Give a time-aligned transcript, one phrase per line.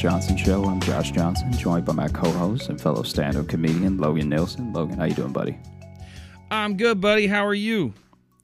[0.00, 0.64] Johnson Show.
[0.64, 4.72] I'm Josh Johnson, joined by my co-host and fellow stand-up comedian Logan Nielsen.
[4.72, 5.58] Logan, how you doing, buddy?
[6.50, 7.26] I'm good, buddy.
[7.26, 7.92] How are you?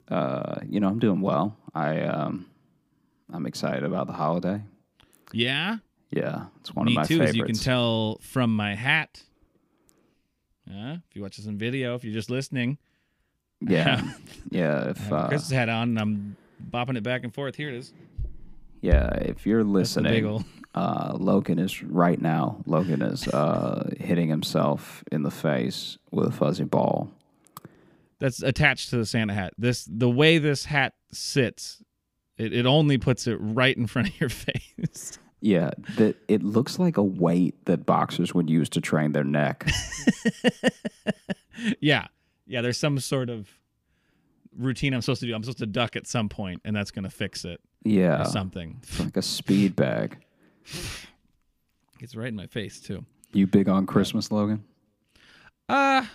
[0.07, 1.57] Uh, you know, I'm doing well.
[1.73, 2.45] I um,
[3.33, 4.61] I'm excited about the holiday.
[5.33, 5.77] Yeah,
[6.11, 7.15] Yeah, it's one me of my too.
[7.17, 7.31] favorites.
[7.31, 9.23] As you can tell from my hat.
[10.69, 12.77] Uh, if you watch this on video, if you're just listening,
[13.61, 14.03] Yeah,
[14.51, 14.91] yeah.
[14.91, 16.37] If uh, Chris's hat on, and I'm
[16.71, 17.55] bopping it back and forth.
[17.55, 17.93] Here it is.
[18.81, 20.45] Yeah, if you're the listening,
[20.75, 22.61] uh, Logan is right now.
[22.65, 27.09] Logan is uh, hitting himself in the face with a fuzzy ball.
[28.19, 29.53] That's attached to the Santa hat.
[29.57, 31.83] This the way this hat sits,
[32.37, 35.19] it, it only puts it right in front of your face.
[35.39, 39.69] Yeah, that it looks like a weight that boxers would use to train their neck.
[41.79, 42.07] yeah,
[42.47, 42.61] yeah.
[42.61, 43.47] There's some sort of
[44.57, 45.35] routine I'm supposed to do.
[45.35, 48.81] I'm supposed to duck at some point, and that's gonna fix it Yeah, or something.
[48.99, 50.17] like a speed bag.
[51.99, 53.03] It's right in my face too.
[53.33, 54.63] You big on Christmas, Logan?
[55.67, 56.05] Uh,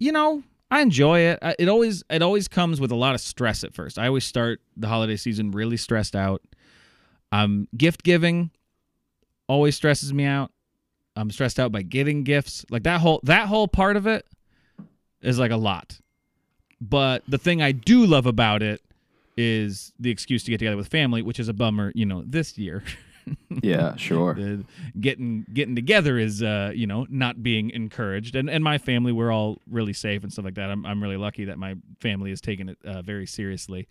[0.00, 1.38] you know, I enjoy it.
[1.58, 3.96] It always it always comes with a lot of stress at first.
[3.98, 6.42] I always start the holiday season really stressed out.
[7.30, 8.50] Um, gift giving
[9.48, 10.50] always stresses me out.
[11.16, 12.66] I'm stressed out by getting gifts.
[12.70, 14.26] Like that whole that whole part of it
[15.22, 16.00] is like a lot.
[16.88, 18.82] But the thing I do love about it
[19.36, 22.58] is the excuse to get together with family, which is a bummer, you know, this
[22.58, 22.82] year.
[23.62, 24.34] Yeah, sure.
[24.34, 24.66] the
[25.00, 28.36] getting getting together is uh you know not being encouraged.
[28.36, 30.70] And and my family we're all really safe and stuff like that.
[30.70, 33.88] I'm, I'm really lucky that my family has taken it uh, very seriously.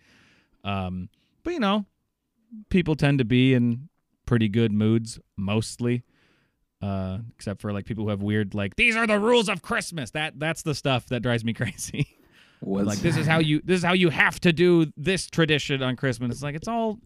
[0.63, 1.09] Um
[1.43, 1.87] but you know
[2.69, 3.89] people tend to be in
[4.27, 6.03] pretty good moods mostly
[6.83, 10.11] uh except for like people who have weird like these are the rules of christmas.
[10.11, 12.07] That that's the stuff that drives me crazy
[12.65, 15.95] Like this is how you this is how you have to do this tradition on
[15.95, 16.99] christmas it's like it's all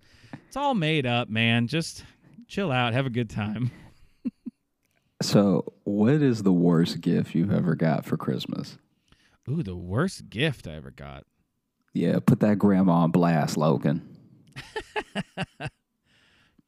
[0.47, 2.03] it's all made up man just
[2.47, 3.71] chill out have a good time
[5.21, 5.73] so.
[5.83, 8.77] What is the worst gift you've ever got for Christmas?
[9.49, 11.25] Ooh, the worst gift I ever got.
[11.93, 14.15] Yeah, put that grandma on blast, Logan.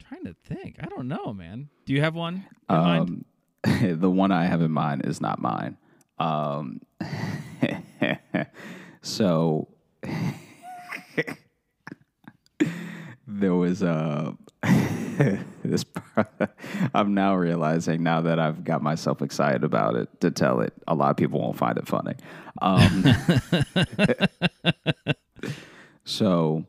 [0.00, 0.76] trying to think.
[0.80, 1.68] I don't know, man.
[1.84, 3.24] Do you have one in mind?
[3.64, 5.76] Um, the one I have in mind is not mine.
[6.18, 6.80] Um,
[9.02, 9.68] so
[13.26, 14.36] there was a
[15.62, 15.84] this.
[16.94, 20.72] I'm now realizing now that I've got myself excited about it to tell it.
[20.86, 22.14] A lot of people won't find it funny.
[22.60, 23.04] Um,
[26.04, 26.64] so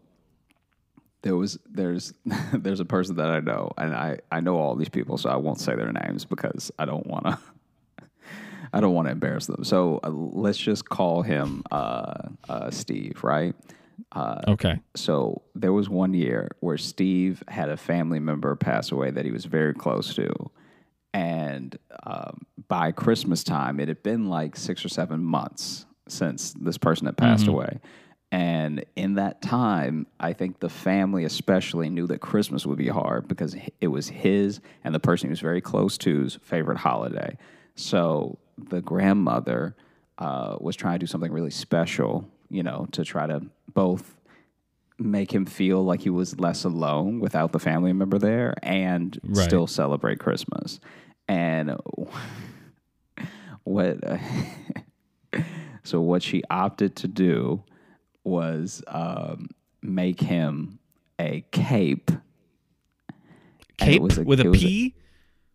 [1.22, 2.14] there was there's
[2.53, 5.36] there's a person that I know, and I I know all these people, so I
[5.36, 7.38] won't say their names because I don't want to.
[8.74, 9.64] I don't want to embarrass them.
[9.64, 13.56] So uh, let's just call him uh, uh, Steve, right?
[14.14, 14.80] Uh, Okay.
[14.96, 19.32] so there was one year where Steve had a family member pass away that he
[19.32, 20.32] was very close to.
[21.14, 26.78] And um, by Christmas time, it had been like six or seven months since this
[26.78, 27.80] person had passed away.
[28.32, 33.28] And in that time, I think the family especially knew that Christmas would be hard
[33.28, 37.38] because it was his and the person he was very close to's favorite holiday.
[37.76, 38.40] So
[38.70, 39.76] the grandmother
[40.18, 43.42] uh, was trying to do something really special, you know, to try to
[43.74, 44.16] both
[45.00, 49.44] make him feel like he was less alone without the family member there and Right.
[49.46, 50.80] still celebrate Christmas.
[51.28, 51.76] And
[53.64, 53.98] what
[55.84, 57.64] so what she opted to do
[58.24, 59.50] was um,
[59.82, 60.80] make him
[61.20, 62.12] a cape.
[63.78, 64.62] Cape a- with it a was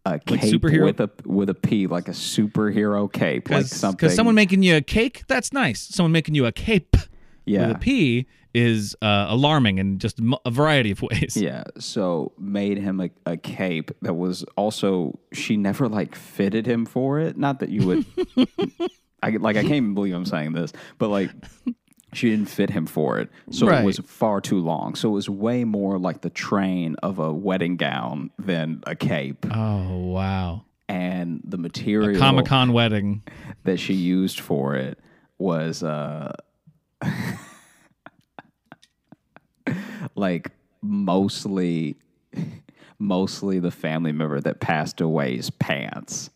[0.06, 0.14] a-?
[0.14, 3.96] A Like superhero- with a with a P, like a superhero cape, like something.
[3.96, 5.80] Because someone making you a cake, that's nice.
[5.80, 6.96] Someone making you a cape
[7.44, 11.36] yeah, with a P is uh, alarming in just a variety of ways.
[11.36, 16.86] Yeah, so made him a, a cape that was also she never like fitted him
[16.86, 17.36] for it.
[17.36, 18.06] Not that you would,
[19.22, 21.30] I like I can't even believe I'm saying this, but like
[22.16, 23.82] she didn't fit him for it, so Right.
[23.82, 24.94] it was far too long.
[24.94, 29.44] So it was way more like the train of a wedding gown than a cape,
[29.50, 30.64] Oh, wow.
[30.88, 33.22] and the material Comic Con wedding.
[33.64, 34.98] that she used for it
[35.38, 36.32] was uh
[40.14, 40.50] like
[40.82, 41.96] mostly
[42.98, 46.30] mostly the family member that passed away's pants.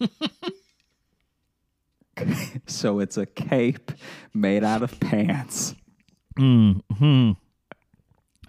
[2.66, 3.92] so it's a cape
[4.34, 5.74] made out of pants.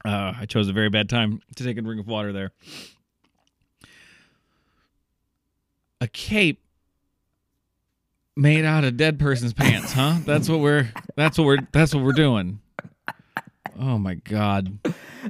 [0.05, 2.51] Uh, I chose a very bad time to take a drink of water there.
[6.01, 6.61] A cape
[8.35, 10.17] made out of dead person's pants, huh?
[10.25, 12.59] That's what we're that's what we're that's what we're doing.
[13.79, 14.79] Oh my god.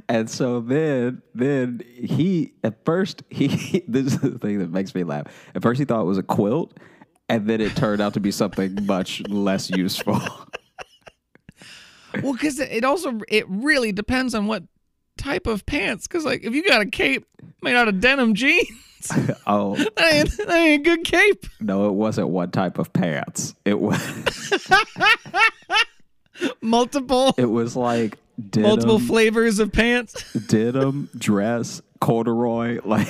[0.08, 5.04] And so then, then he at first he this is the thing that makes me
[5.04, 5.26] laugh.
[5.54, 6.78] At first he thought it was a quilt,
[7.28, 10.20] and then it turned out to be something much less useful.
[12.22, 14.62] Well, because it also it really depends on what
[15.18, 16.06] type of pants.
[16.06, 17.26] Because like if you got a cape
[17.60, 18.68] made out of denim jeans,
[19.46, 21.46] oh that ain't, that ain't a good cape.
[21.60, 23.54] no, it wasn't one type of pants.
[23.64, 24.62] It was
[26.60, 28.18] Multiple it was like
[28.50, 30.32] denim, multiple flavors of pants.
[30.46, 33.08] denim dress, corduroy, like.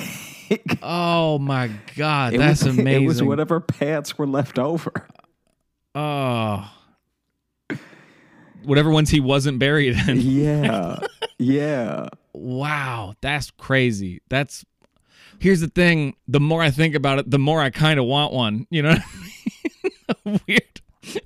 [0.81, 3.03] Oh my god, that's was, amazing.
[3.03, 5.07] It was whatever pants were left over.
[5.95, 6.71] oh.
[8.63, 10.17] Whatever ones he wasn't buried in.
[10.21, 10.99] Yeah.
[11.37, 12.09] yeah.
[12.33, 14.21] Wow, that's crazy.
[14.29, 14.65] That's
[15.39, 16.15] here's the thing.
[16.27, 18.67] The more I think about it, the more I kind of want one.
[18.69, 19.03] You know, what
[20.25, 20.39] I mean?
[20.39, 20.81] a weird,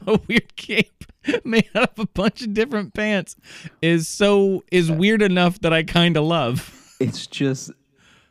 [0.08, 1.06] a weird cape
[1.46, 3.36] made out of a bunch of different pants
[3.82, 6.76] is so is weird enough that I kind of love.
[7.00, 7.72] It's just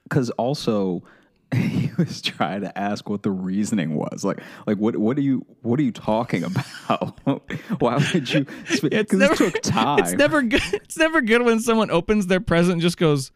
[0.08, 1.02] because also
[1.54, 4.24] he was trying to ask what the reasoning was.
[4.24, 7.18] Like, like what what are you what are you talking about?
[7.80, 8.44] Why would you?
[8.82, 10.00] Because it took time.
[10.00, 10.62] It's never good.
[10.74, 13.32] It's never good when someone opens their present and just goes,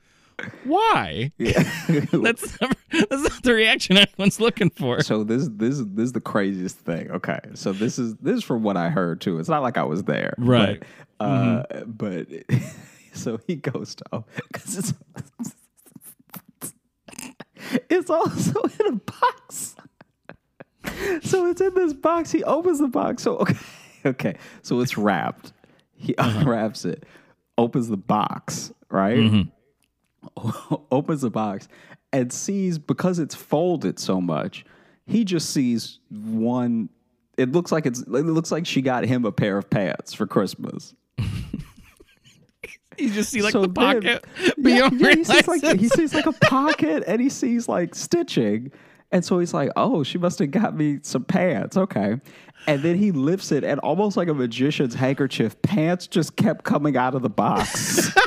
[0.65, 1.63] "Why?" Yeah.
[2.13, 5.03] That's never, that's not the reaction anyone's looking for.
[5.03, 7.11] so this this this is the craziest thing.
[7.11, 9.39] Okay, so this is this is from what I heard too.
[9.39, 10.83] It's not like I was there, Right.
[11.19, 12.27] But, uh, but
[13.15, 14.95] so he goes to because it's
[17.91, 19.77] it's also in a box.
[21.23, 22.31] So it's in this box.
[22.31, 23.23] He opens the box.
[23.23, 23.57] So okay,
[24.07, 24.35] okay.
[24.63, 25.53] So it's wrapped.
[25.95, 26.41] He uh-huh.
[26.41, 27.05] unwraps it,
[27.57, 29.19] opens the box, right?
[29.19, 30.75] Mm-hmm.
[30.91, 31.69] opens the box
[32.13, 34.65] and sees because it's folded so much,
[35.07, 36.89] he just sees one.
[37.39, 38.01] It looks like it's.
[38.01, 40.95] It looks like she got him a pair of pants for Christmas.
[42.99, 44.25] You just see like So the then- pocket,
[44.59, 47.95] but Yeah, yeah, he sees like he sees like a pocket and he sees like
[47.95, 48.71] stitching,
[49.11, 52.21] and so he's like, "Oh, she must have got me some pants." Okay,
[52.67, 56.97] and then he lifts it, and almost like a magician's handkerchief, pants just kept coming
[56.97, 58.11] out of the box.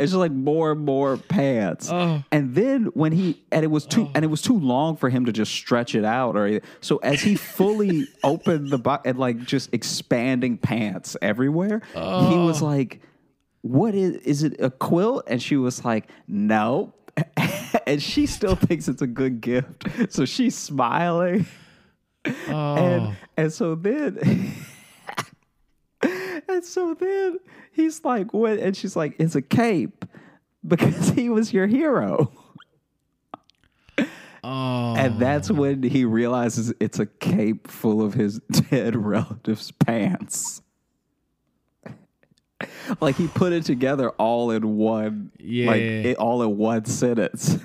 [0.00, 1.90] It's just like more and more pants.
[1.90, 2.24] Oh.
[2.32, 5.26] And then when he and it was too and it was too long for him
[5.26, 6.68] to just stretch it out or anything.
[6.80, 12.00] So as he fully opened the box and like just expanding pants everywhere, he
[12.36, 13.00] was like,
[13.62, 16.94] "What is is it a quilt?" And she was like, "No."
[17.86, 19.86] and she still thinks it's a good gift.
[20.10, 21.46] So she's smiling.
[22.48, 22.76] Oh.
[22.76, 24.54] And and so then
[26.50, 27.38] and so then
[27.72, 28.58] he's like, what?
[28.58, 30.04] And she's like, it's a cape
[30.66, 32.32] because he was your hero.
[34.44, 34.94] oh.
[34.96, 35.54] And that's oh.
[35.54, 38.38] when he realizes it's a cape full of his
[38.70, 40.62] dead relative's pants.
[43.00, 47.58] like he put it together all in one, like it, all in one sentence.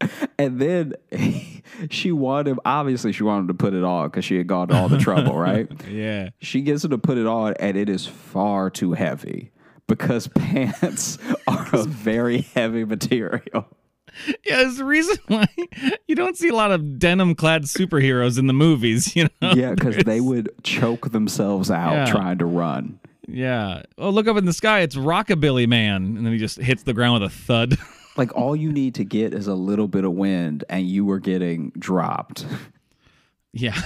[0.38, 0.94] And then
[1.90, 4.68] she wanted him, obviously, she wanted him to put it on because she had gone
[4.68, 5.68] to all the trouble, right?
[5.88, 6.30] yeah.
[6.40, 9.50] She gets him to put it on, and it is far too heavy
[9.86, 13.66] because pants are a very heavy material.
[14.26, 15.46] Yeah, there's the reason why
[16.08, 19.52] you don't see a lot of denim clad superheroes in the movies, you know?
[19.52, 22.06] Yeah, because they would choke themselves out Yeah.
[22.06, 22.98] trying to run.
[23.28, 23.82] Yeah.
[23.98, 24.80] Oh, look up in the sky.
[24.80, 26.16] It's Rockabilly Man.
[26.16, 27.78] And then he just hits the ground with a thud.
[28.20, 31.18] Like all you need to get is a little bit of wind, and you were
[31.18, 32.44] getting dropped.
[33.54, 33.80] yeah.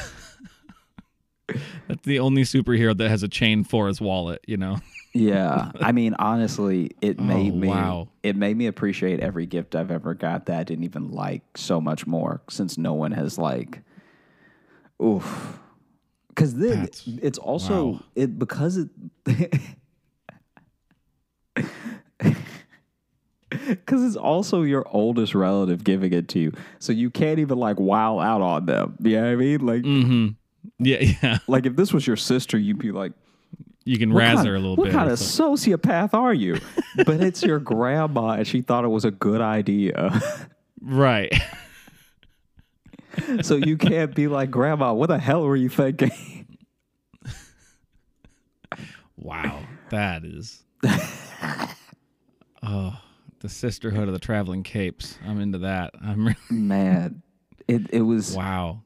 [1.86, 4.78] That's the only superhero that has a chain for his wallet, you know?
[5.14, 8.08] Yeah, I mean, honestly, it oh, made Oh, me wow.
[8.24, 11.80] it made me appreciate every gift I've ever got that I didn't even like so
[11.80, 13.82] much more since no one has like,
[15.00, 15.60] oof.
[16.26, 18.00] Because then That's- it's also wow.
[18.16, 18.90] it because it.
[23.68, 27.78] Because it's also your oldest relative giving it to you, so you can't even like
[27.80, 28.96] wow out on them.
[29.00, 29.66] You know what I mean?
[29.66, 30.26] Like, Mm-hmm.
[30.78, 31.38] Yeah, yeah.
[31.46, 33.12] like if this was your sister, you'd be like,
[33.84, 34.94] You can razz her a little what bit.
[34.94, 36.58] What kind of sociopath are you?
[37.06, 40.20] but it's your grandma, and she thought it was a good idea.
[40.80, 41.32] Right.
[43.42, 46.10] so you can't be like, Grandma, what the hell were you thinking?
[49.16, 49.60] Wow.
[49.90, 50.62] That is.
[52.62, 52.98] oh,
[53.44, 55.18] the sisterhood of the traveling capes.
[55.22, 55.92] I'm into that.
[56.02, 57.22] I'm really, Man,
[57.68, 58.80] it it was wow.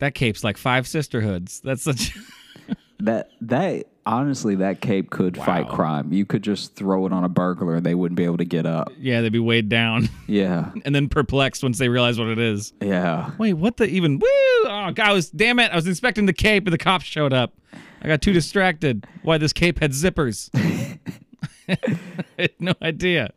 [0.00, 1.62] That cape's like five sisterhoods.
[1.64, 2.14] That's such.
[3.00, 6.12] that that honestly that cape could fight crime.
[6.12, 8.66] You could just throw it on a burglar, and they wouldn't be able to get
[8.66, 8.92] up.
[8.98, 12.74] yeah, they'd be weighed down Yeah, and then perplexed once they realize what it is.
[12.82, 13.30] yeah.
[13.38, 14.18] Wait, what the even?
[14.18, 14.28] Woo!
[14.64, 15.72] Oh, God, I was damn it!
[15.72, 17.54] I was inspecting the cape, and the cops showed up.
[18.02, 19.06] I got too distracted.
[19.22, 20.50] Why this cape had zippers?
[21.66, 21.78] I
[22.38, 23.32] had no idea.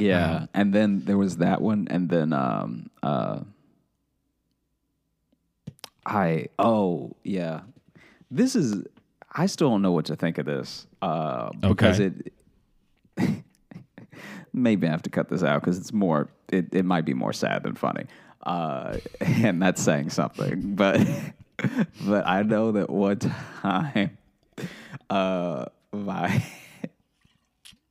[0.00, 3.40] Yeah, and then there was that one, and then um uh
[6.04, 7.60] I oh yeah,
[8.30, 8.84] this is
[9.32, 12.12] I still don't know what to think of this uh because Okay.
[13.18, 13.44] it
[14.52, 17.32] maybe I have to cut this out because it's more it, it might be more
[17.32, 18.04] sad than funny
[18.44, 21.00] uh and that's saying something but
[22.06, 24.18] but I know that one time
[25.08, 26.44] uh my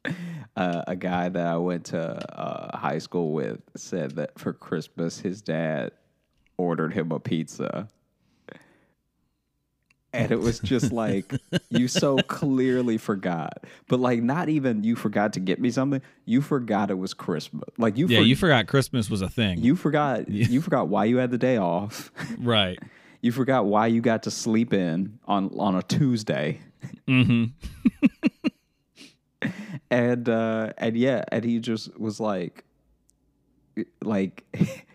[0.56, 2.00] uh, a guy that I went to
[2.40, 5.92] uh, high school with said that for Christmas his dad
[6.58, 7.88] ordered him a pizza.
[10.14, 11.34] And it was just like
[11.70, 16.02] you so clearly forgot, but like not even you forgot to get me something.
[16.26, 17.64] You forgot it was Christmas.
[17.78, 19.60] Like you, Yeah, for- you forgot Christmas was a thing.
[19.60, 22.12] you forgot you forgot why you had the day off.
[22.40, 22.78] right.
[23.22, 26.60] You forgot why you got to sleep in on on a Tuesday.
[27.08, 27.46] hmm
[29.92, 32.64] and uh and yeah and he just was like
[34.02, 34.44] like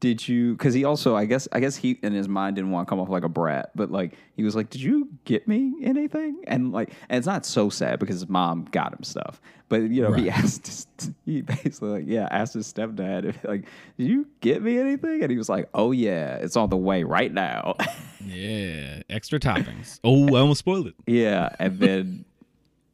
[0.00, 2.86] did you because he also i guess i guess he in his mind didn't want
[2.86, 5.74] to come off like a brat but like he was like did you get me
[5.82, 9.40] anything and like and it's not so sad because his mom got him stuff
[9.70, 10.86] but you know he asked his,
[11.24, 13.64] he basically like yeah asked his stepdad if like
[13.96, 17.02] did you get me anything and he was like oh yeah it's on the way
[17.02, 17.74] right now
[18.26, 19.02] Yeah.
[19.08, 20.00] Extra toppings.
[20.04, 20.94] Oh, I almost spoiled it.
[21.06, 22.24] Yeah, and then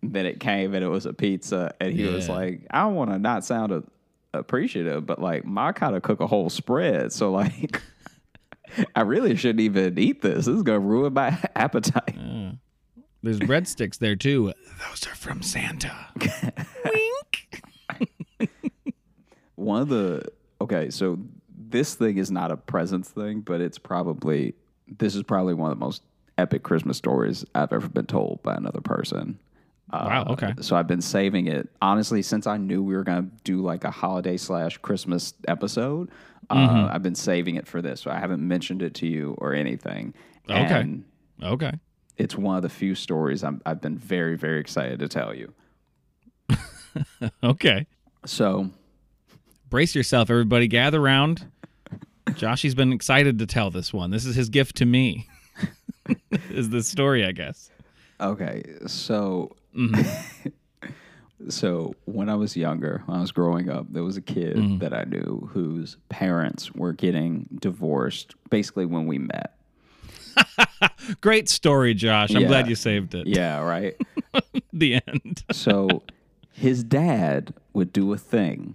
[0.02, 3.10] then it came and it was a pizza, and he was like, "I don't want
[3.10, 3.82] to not sound a,
[4.34, 7.80] appreciative, but like, my kind of cook a whole spread, so like,
[8.96, 10.46] I really shouldn't even eat this.
[10.46, 12.16] This is gonna ruin my appetite."
[13.22, 14.52] There's breadsticks there too.
[14.88, 15.94] Those are from Santa.
[16.84, 17.62] Wink.
[19.54, 20.24] One of the
[20.60, 21.18] okay, so
[21.56, 24.54] this thing is not a presents thing, but it's probably
[24.88, 26.02] this is probably one of the most
[26.36, 29.38] epic Christmas stories I've ever been told by another person.
[29.92, 30.54] Wow, okay.
[30.60, 33.90] So I've been saving it honestly since I knew we were gonna do like a
[33.90, 36.10] holiday slash Christmas episode.
[36.50, 36.76] Mm-hmm.
[36.86, 39.52] Uh, I've been saving it for this, so I haven't mentioned it to you or
[39.54, 40.14] anything.
[40.48, 40.80] Okay.
[40.80, 41.04] And
[41.42, 41.72] Okay.
[42.16, 45.52] it's one of the few stories I'm, I've been very very excited to tell you.
[47.42, 47.86] Okay.
[48.26, 48.70] So
[49.70, 50.68] Brace yourself, everybody.
[50.68, 51.50] Gather round.
[52.34, 54.10] Joshy's been excited to tell this one.
[54.10, 55.26] This is his gift to me.
[56.50, 57.70] is the story, I guess.
[58.20, 60.88] Okay, so Mm-hmm.
[61.48, 64.78] so when I was younger, when I was growing up, there was a kid Mm-hmm.
[64.78, 69.56] that I knew whose parents were getting divorced basically when we met.
[71.20, 72.34] Great story, Josh.
[72.34, 72.48] I'm Yeah.
[72.48, 73.26] glad you saved it.
[73.26, 73.96] Yeah, right.
[74.74, 75.44] The end.
[75.52, 76.02] so
[76.50, 78.74] his dad would do a thing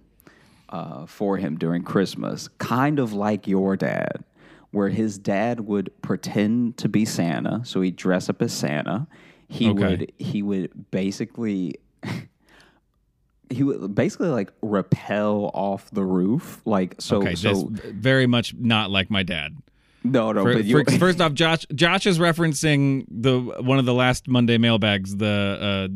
[0.70, 4.24] uh, for him during Christmas, kind of like your dad,
[4.70, 7.62] where his dad would pretend to be Santa.
[7.66, 9.08] So he'd dress up as Santa.
[9.50, 9.80] He Okay.
[9.88, 11.76] would he would basically
[13.50, 16.62] he would basically like rappel off the roof.
[16.66, 19.56] Like so Okay, so very much not like my dad.
[20.04, 23.86] no no For- but you, for- first off, Josh Josh is referencing the one of
[23.86, 25.16] the last Monday mailbags.
[25.16, 25.94] The uh,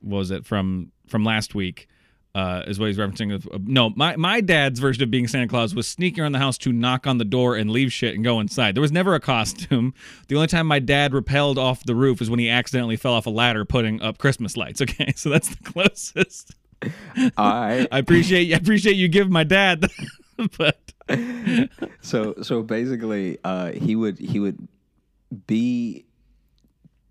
[0.00, 1.88] what was it from from last week?
[2.34, 3.68] Uh, is what he's referencing.
[3.68, 6.72] No, my my dad's version of being Santa Claus was sneaking around the house to
[6.72, 8.74] knock on the door and leave shit and go inside.
[8.74, 9.92] There was never a costume.
[10.28, 13.26] The only time my dad rappelled off the roof is when he accidentally fell off
[13.26, 14.80] a ladder putting up Christmas lights.
[14.80, 16.54] Okay, so that's the closest.
[17.36, 19.84] I I appreciate I appreciate you giving my dad,
[20.58, 20.92] but
[22.00, 24.68] so so basically uh he would he would
[25.46, 26.06] be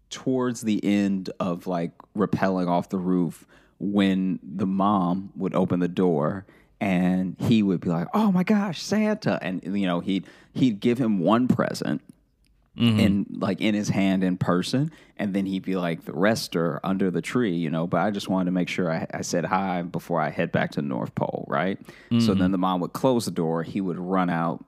[0.09, 3.45] towards the end of like rappelling off the roof
[3.83, 6.45] when the mom would open the door
[6.79, 9.39] and he would be like oh my gosh santa.
[9.41, 12.01] And you know he'd he'd give him one present
[12.99, 16.79] in like in his hand in person and then he'd be like the rest are
[16.85, 19.43] under the tree you know but i just wanted to make sure i, I said
[19.43, 21.77] hi before i head back to the north pole right?
[22.21, 24.63] So then the mom would close the door he would run out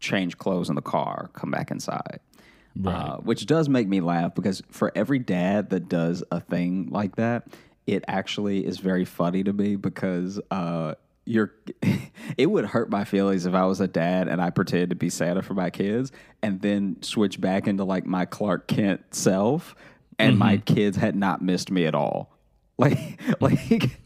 [0.00, 2.18] change clothes in the car come back inside.
[2.84, 7.16] Uh, which does make me laugh because for every dad that does a thing like
[7.16, 7.46] that
[7.86, 11.52] it actually is very funny to me because uh, you're
[12.38, 15.10] it would hurt my feelings if I was a dad and I pretended to be
[15.10, 16.12] Santa for my kids
[16.42, 19.74] and then switch back into like my Clark Kent self
[20.18, 22.32] and my kids had not missed me at all.
[22.78, 23.98] Like like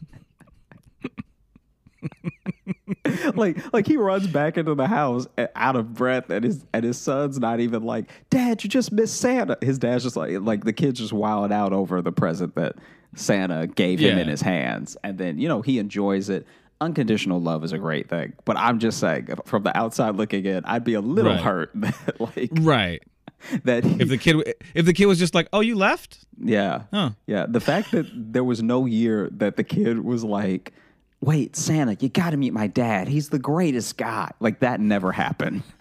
[3.35, 6.97] like like he runs back into the house out of breath and his and his
[6.97, 10.71] son's not even like dad you just missed santa his dad's just like like the
[10.71, 12.75] kid's just wilding out over the present that
[13.15, 14.23] santa gave him Yeah.
[14.23, 16.45] in his hands and then you know he enjoys it
[16.79, 20.63] unconditional love is a great thing but i'm just saying from the outside looking in
[20.65, 21.41] i'd be a little Right.
[21.41, 23.03] hurt that like right.
[23.65, 26.83] that he- If the kid if the kid was just like, "Oh, you left?" yeah
[26.93, 27.11] Huh.
[27.27, 30.73] yeah the fact that there was no year that the kid was like
[31.21, 35.61] wait santa you gotta meet my dad he's the greatest guy like that never happened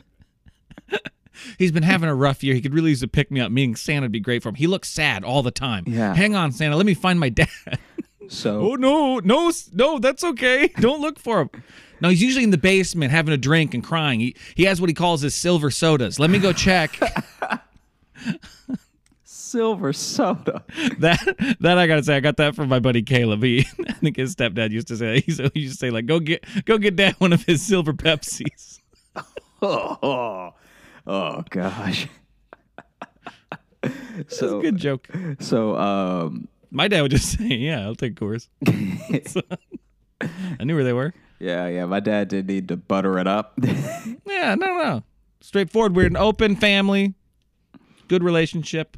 [1.59, 2.55] He's been having a rough year.
[2.55, 3.51] He could really use a pick me up.
[3.53, 4.55] Meaning Santa would be great for him.
[4.57, 5.85] He looks sad all the time.
[5.87, 6.15] Yeah.
[6.15, 6.77] Hang on, Santa.
[6.77, 7.49] Let me find my dad.
[8.29, 9.99] so oh no, no, no.
[9.99, 10.69] That's okay.
[10.81, 11.51] Don't look for him.
[12.01, 14.21] No, he's usually in the basement having a drink and crying.
[14.21, 16.19] He he has what he calls his silver sodas.
[16.19, 16.99] Let me go check.
[19.51, 20.63] silver soda
[20.99, 21.19] that
[21.61, 23.43] that I gotta say, I got that from my buddy Caleb.
[23.43, 25.21] He, I think his stepdad used to say.
[25.21, 28.81] He used to say like, "Go get go get dad one of his silver Pepsis."
[29.63, 30.55] oh,
[31.07, 32.07] oh gosh
[34.29, 35.09] so Good joke.
[35.41, 38.49] so um My dad would just say, "Yeah, I'll take Coors."
[39.27, 39.41] So-
[40.61, 41.15] I knew where they were.
[41.39, 43.59] yeah yeah my dad did need to butter it up
[44.27, 45.03] Yeah, no, no,
[45.41, 45.97] straightforward.
[45.97, 47.15] We're an open family,
[48.09, 48.97] good relationship.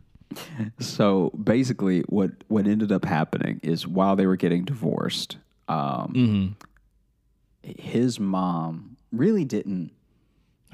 [0.80, 5.36] So basically, what what ended up happening is while they were getting divorced,
[5.68, 7.70] um, Mm-hmm.
[7.80, 9.92] his mom really didn't.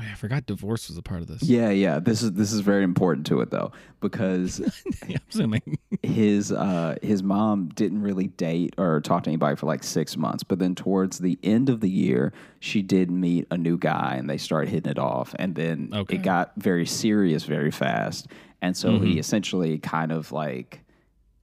[0.00, 1.43] Oh, I forgot divorce was a part of this.
[1.43, 1.99] Yeah, yeah.
[1.99, 4.61] This is this is very important to it though because
[5.02, 5.78] I'm assuming.
[6.02, 10.45] his uh, his mom didn't really date or talk to anybody for like six months.
[10.45, 14.31] But then towards the end of the year, she did meet a new guy and
[14.31, 15.35] they started hitting it off.
[15.38, 16.17] And then Okay.
[16.17, 18.28] it got very serious very fast.
[18.62, 20.81] And so he essentially kind of like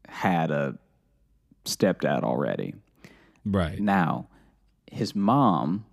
[0.07, 0.77] had a
[1.65, 2.74] stepdad already.
[3.45, 3.79] Right.
[3.79, 4.27] Now,
[4.91, 5.85] his mom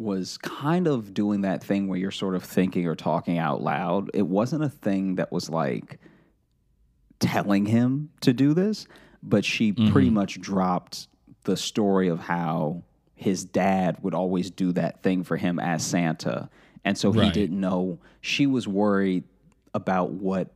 [0.00, 4.10] was kind of doing that thing where you're sort of thinking or talking out loud.
[4.14, 5.98] It wasn't a thing that was like
[7.18, 8.86] telling him to do this,
[9.22, 10.14] but she pretty mm-hmm.
[10.14, 11.06] much dropped
[11.44, 12.82] the story of how
[13.14, 16.48] his dad would always do that thing for him as Santa.
[16.82, 17.98] And so he didn't know.
[18.22, 19.24] She was worried
[19.74, 20.48] about what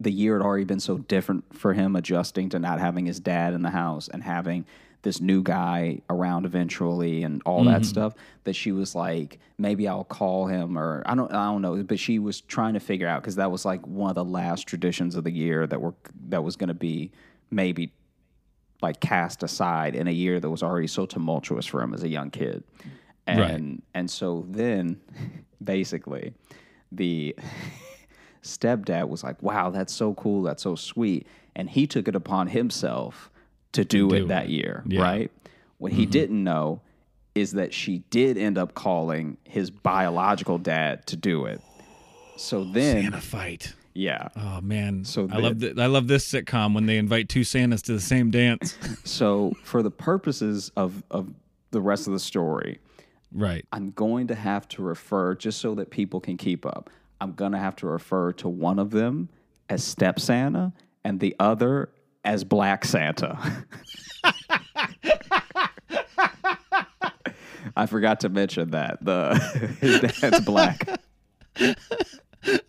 [0.00, 3.54] the year had already been so different for him adjusting to not having his dad
[3.54, 4.66] in the house and having
[5.02, 7.84] this new guy around eventually and all that mm-hmm.
[7.84, 11.82] stuff that she was like maybe I'll call him or I don't I don't know
[11.82, 14.66] but she was trying to figure out cuz that was like one of the last
[14.66, 15.94] traditions of the year that were
[16.28, 17.12] that was going to be
[17.50, 17.92] maybe
[18.82, 22.08] like cast aside in a year that was already so tumultuous for him as a
[22.08, 22.62] young kid.
[23.26, 23.82] And Right.
[23.94, 25.00] and so then
[25.62, 26.34] basically
[26.92, 27.36] the
[28.42, 30.42] stepdad was like, "Wow, that's so cool.
[30.42, 33.30] That's so sweet." And he took it upon himself
[33.72, 34.50] to do, it do that it.
[34.50, 35.02] year, Yeah.
[35.02, 35.30] right?
[35.78, 36.10] What he mm-hmm.
[36.10, 36.80] didn't know
[37.34, 41.60] is that she did end up calling his biological dad to do it.
[42.36, 43.74] So then, Santa fight.
[43.94, 44.28] yeah.
[44.36, 45.04] Oh man.
[45.04, 48.00] So I love th- I love this sitcom when they invite two Santas to the
[48.00, 48.76] same dance.
[49.04, 51.32] So for the purposes of of
[51.72, 52.78] the rest of the story,
[53.32, 53.64] right.
[53.72, 56.88] I'm going to have to refer, just so that people can keep up,
[57.20, 59.28] I'm going to have to refer to one of them
[59.68, 60.72] as Step Santa
[61.04, 61.90] and the other
[62.26, 63.38] as Black Santa.
[67.76, 69.04] I forgot to mention that.
[69.04, 69.34] The
[69.80, 71.00] his dad's black.
[71.58, 71.74] I,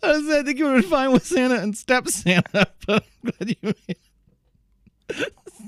[0.02, 3.74] was, I think you would fine with Santa and Step Santa, but I'm glad you
[3.88, 3.96] made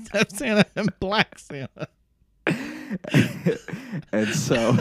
[0.05, 1.87] Step Santa and Black Santa.
[4.11, 4.77] And so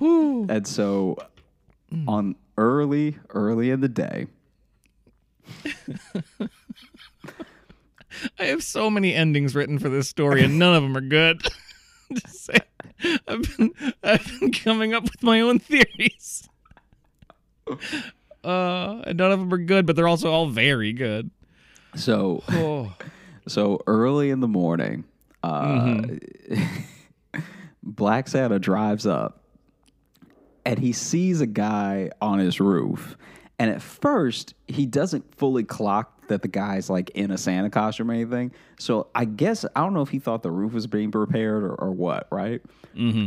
[0.00, 1.16] and so
[1.90, 2.08] hmm.
[2.08, 4.26] on early early in the day,
[8.38, 11.42] I have so many endings written for this story, and none of them are good.
[12.26, 12.58] Say,
[13.26, 16.48] I've been I've been coming up with my own theories.
[18.44, 21.30] Uh, and none of them are good, but they're also all very good.
[21.94, 22.92] so Oh,
[23.48, 25.04] So early in the morning,
[25.42, 26.02] uh,
[27.82, 29.42] Black Santa drives up
[30.64, 33.16] and he sees a guy on his roof.
[33.58, 38.10] And at first, he doesn't fully clock that the guy's like in a Santa costume
[38.10, 38.52] or anything.
[38.78, 41.74] So I guess, I don't know if he thought the roof was being prepared or,
[41.74, 42.62] or what, right?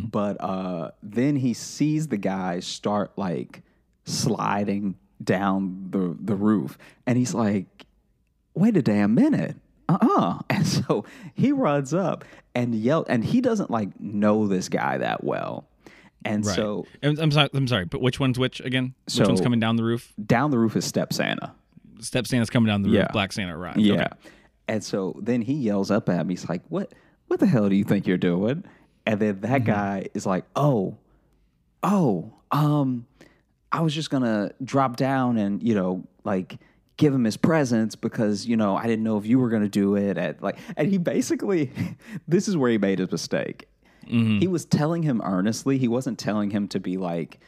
[0.09, 3.61] But uh, then he sees the guy start like
[4.05, 6.77] sliding down the, the roof.
[7.05, 7.85] And he's like,
[8.53, 9.55] wait a damn minute.
[9.89, 10.39] Uh-uh.
[10.49, 15.23] And so he runs up and yells, and he doesn't like know this guy that
[15.23, 15.67] well.
[16.25, 16.55] And right.
[16.55, 17.49] so I'm, I'm sorry.
[17.53, 18.93] I'm sorry, but which one's which again?
[19.07, 20.13] So- which one's coming down the roof?
[20.25, 21.53] down the roof is Step Santa.
[21.99, 22.97] Step Santa's coming down the roof.
[22.97, 23.11] Yeah.
[23.11, 23.79] Black Santa arrives.
[23.79, 23.93] Yeah.
[23.93, 24.07] Okay.
[24.67, 26.33] And so then he yells up at me.
[26.33, 26.93] He's like, What
[27.27, 28.63] what the hell do you think you're doing?
[29.05, 30.97] And then that guy is like, Oh,
[31.83, 33.05] oh, um,
[33.71, 36.57] I was just gonna drop down and, you know, like
[36.97, 39.95] give him his presents because, you know, I didn't know if you were gonna do
[39.95, 41.71] it at like and he basically
[42.27, 43.67] this is where he made his mistake.
[44.09, 44.39] Mm-hmm.
[44.39, 45.77] He was telling him earnestly.
[45.77, 47.39] He wasn't telling him to be like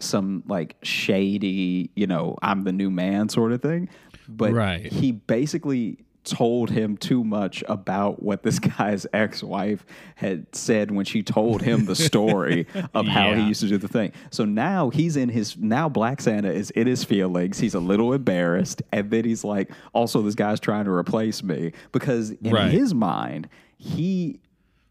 [0.00, 3.88] some like shady, you know, I'm the new man sort of thing.
[4.28, 4.84] But Right.
[4.90, 11.22] he basically told him too much about what this guy's ex-wife had said when she
[11.22, 14.10] told him the story of how he used to do the thing.
[14.30, 17.60] So now he's in his now Black Santa is in his feelings.
[17.60, 21.72] He's a little embarrassed and then he's like also this guy's trying to replace me
[21.92, 22.70] because in Right.
[22.70, 24.40] his mind he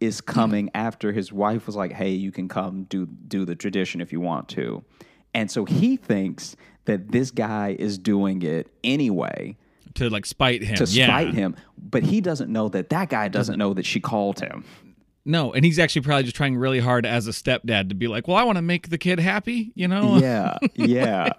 [0.03, 4.01] is coming after his wife was like, "Hey, you can come do do the tradition
[4.01, 4.83] if you want to."
[5.33, 9.57] And so he thinks that this guy is doing it anyway
[9.95, 10.75] to like spite him.
[10.75, 11.07] to yeah.
[11.07, 14.63] spite him, but he doesn't know that that guy doesn't know that she called him.
[15.25, 18.27] No, and he's actually probably just trying really hard as a stepdad to be like,
[18.27, 20.17] well, I want to make the kid happy, you know?
[20.17, 21.29] Yeah, yeah.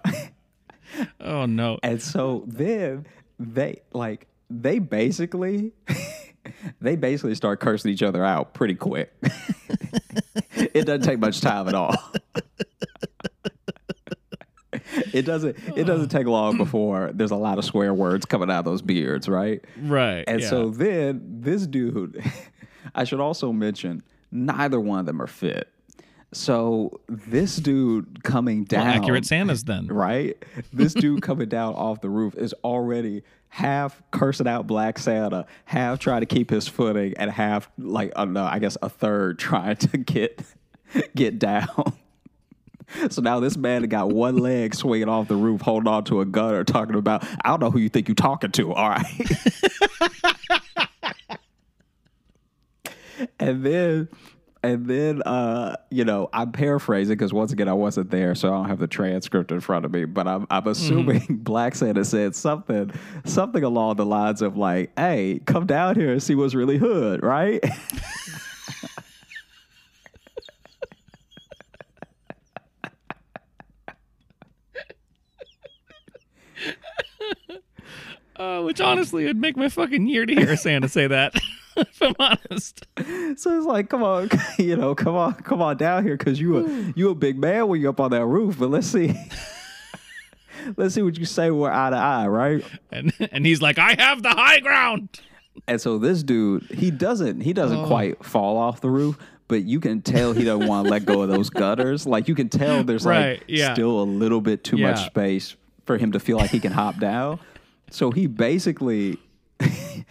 [1.19, 1.77] Oh no.
[1.83, 3.05] and so then
[3.37, 5.73] they like they basically
[6.81, 9.13] they basically start cursing each other out pretty quick.
[10.55, 11.95] it doesn't take much time at all.
[15.13, 15.57] It doesn't.
[15.75, 16.57] It doesn't take long uh.
[16.57, 19.63] before there's a lot of swear words coming out of those beards, right?
[19.81, 20.23] Right.
[20.27, 20.49] And yeah.
[20.49, 22.21] so then this dude,
[22.93, 25.69] I should also mention, neither one of them are fit.
[26.33, 29.87] So this dude coming Well, down, accurate Santas then.
[29.87, 30.35] right?
[30.73, 33.23] This dude coming down off the roof is already
[33.55, 38.21] half cursing out Black Santa, half trying to keep his footing, and half like uh,
[38.21, 40.41] I don't know, I guess a third trying to get
[41.15, 41.93] get down.
[43.09, 46.25] So now this man got one leg swinging off the roof, holding on to a
[46.25, 48.73] gunner, talking about, I don't know who you think you're talking to.
[48.73, 49.05] All right.
[53.39, 54.07] and then
[54.65, 58.51] and then uh you know i'm paraphrasing because once again i wasn't there so i
[58.51, 62.35] don't have the transcript in front of me but i'm, I'm assuming black santa said
[62.35, 62.91] something
[63.25, 67.23] something along the lines of like hey come down here and see what's really hood
[67.23, 67.63] right
[78.37, 81.33] Uh, which honestly would make my fucking year to hear Santa say that.
[81.87, 82.85] if I'm honest.
[83.39, 86.57] so it's like come on you know come on come on down here because you
[86.57, 86.91] a hmm.
[86.95, 89.13] you a big man when you're up on that roof but let's see
[90.77, 93.95] let's see what you say we're eye to eye right And and he's like, I
[93.97, 95.19] have the high ground.
[95.67, 97.87] And so this dude, he doesn't he doesn't Oh.
[97.87, 101.21] quite fall off the roof, but you can tell he doesn't want to let go
[101.21, 102.05] of those gutters.
[102.05, 103.73] Like you can tell there's Right, like yeah.
[103.73, 106.99] still a little bit too much space for him to feel like he can hop
[106.99, 107.39] down.
[107.91, 109.17] So he basically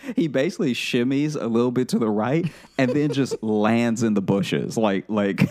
[0.16, 4.22] he basically shimmies a little bit to the right and then just lands in the
[4.22, 4.76] bushes.
[4.76, 5.48] Like like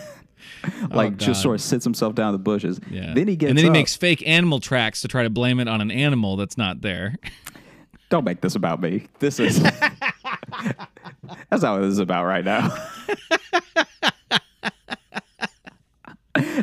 [0.90, 1.42] like just Oh, God.
[1.42, 2.80] sort of sits himself down in the bushes.
[2.90, 3.12] Yeah.
[3.14, 3.74] Then he gets and then he up.
[3.74, 7.16] makes fake animal tracks to try to blame it on an animal that's not there.
[8.10, 9.06] Don't make this about me.
[9.18, 9.74] This is that's
[11.62, 12.70] not what this is about right now.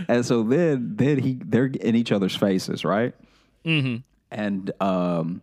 [0.07, 3.13] and so then then he they're in each other's faces, right?
[3.65, 3.97] Mm-hmm.
[4.31, 5.41] And um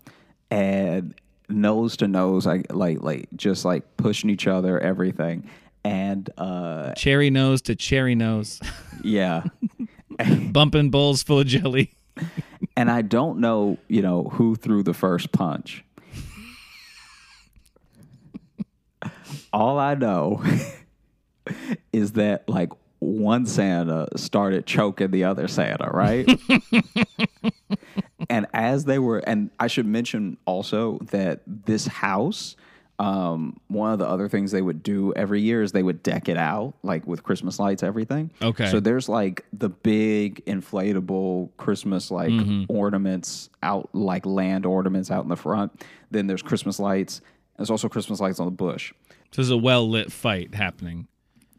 [0.51, 1.15] and
[1.49, 5.49] nose to nose, like like like just like pushing each other, everything.
[5.85, 8.61] And uh cherry nose to cherry nose,
[9.03, 9.45] yeah.
[10.53, 11.95] bumping bowls full of jelly.
[12.77, 15.85] and I don't know, you know, who threw the first punch.
[19.53, 20.43] All I know
[21.93, 26.29] is that like one Santa started choking the other Santa, right?
[28.29, 32.57] and as they were, and I should mention also that this house,
[32.99, 36.29] um, one of the other things they would do every year is they would deck
[36.29, 38.33] it out, like with Christmas lights, everything.
[38.43, 38.69] Okay.
[38.71, 42.33] So there's like the big inflatable Christmas like
[42.69, 45.85] ornaments out, like land ornaments out in the front.
[46.11, 47.21] Then there's Christmas lights.
[47.57, 48.93] There's also Christmas lights on the bush.
[49.31, 51.07] So there's a well lit fight happening.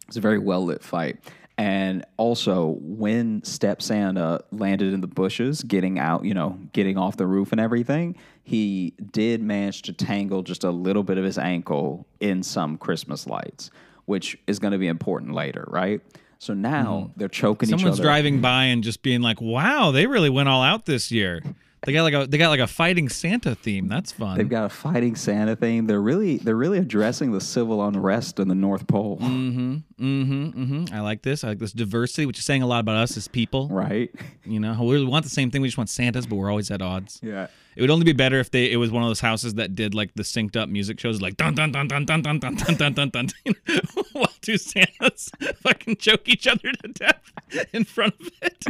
[0.08, 1.20] It's a very well lit fight.
[1.60, 7.18] And also, when Step Santa landed in the bushes, getting out, you know, getting off
[7.18, 11.38] the roof and everything, he did manage to tangle just a little bit of his
[11.38, 13.72] ankle in some Christmas lights,
[14.06, 16.00] which is going to be important later, right?
[16.38, 17.20] So now mm-hmm.
[17.20, 17.80] they're choking each other.
[17.80, 21.42] Someone's driving by and just being like, "Wow, they really went all out this year."
[21.86, 23.88] They got like a they got like a fighting Santa theme.
[23.88, 24.38] That's fun.
[24.38, 25.88] They've got a fighting Santa theme.
[25.88, 29.78] They're really they're really addressing the civil unrest in the North Pole, Mm-hmm.
[30.00, 30.94] Mm-hmm.
[30.94, 31.44] I like this.
[31.44, 33.68] I like this diversity, which is saying a lot about us as people.
[33.70, 34.10] right?
[34.46, 35.62] You know, we want the same thing.
[35.62, 37.20] We just want Santas, but we're always at odds.
[37.24, 37.48] Yeah.
[37.76, 39.96] It would only be better if they it was one of those houses that did
[39.96, 42.76] like the synced up music shows, like dun dun dun dun dun dun dun dun
[42.76, 43.30] dun dun dun,
[44.14, 45.32] while two Santas
[45.64, 47.32] fucking choke each other to death
[47.72, 48.66] in front of it.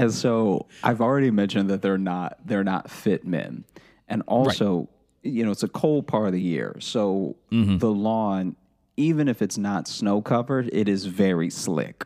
[0.00, 3.64] And so I've already mentioned that they're not they're not fit men.
[4.08, 4.88] And also,
[5.22, 6.76] you know, it's a cold part of the year.
[6.80, 7.78] So Mm-hmm.
[7.78, 8.56] the lawn
[8.96, 12.04] even if it's not snow covered, it is very slick.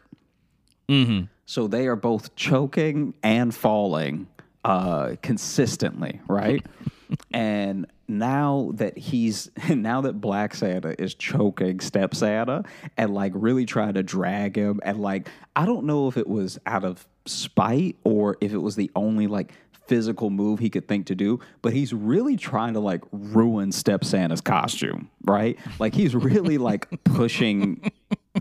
[0.88, 1.24] Mm-hmm.
[1.46, 4.28] So they are both choking and falling
[4.64, 6.64] uh, consistently, right?
[7.32, 12.64] and now that he's now that Black Santa is choking Step Santa
[12.96, 16.58] and like really trying to drag him and like I don't know if it was
[16.66, 19.52] out of spite or if it was the only like
[19.86, 24.02] physical move he could think to do, but he's really trying to like ruin Step
[24.02, 25.58] Santa's costume, right?
[25.78, 27.90] Like he's really like pushing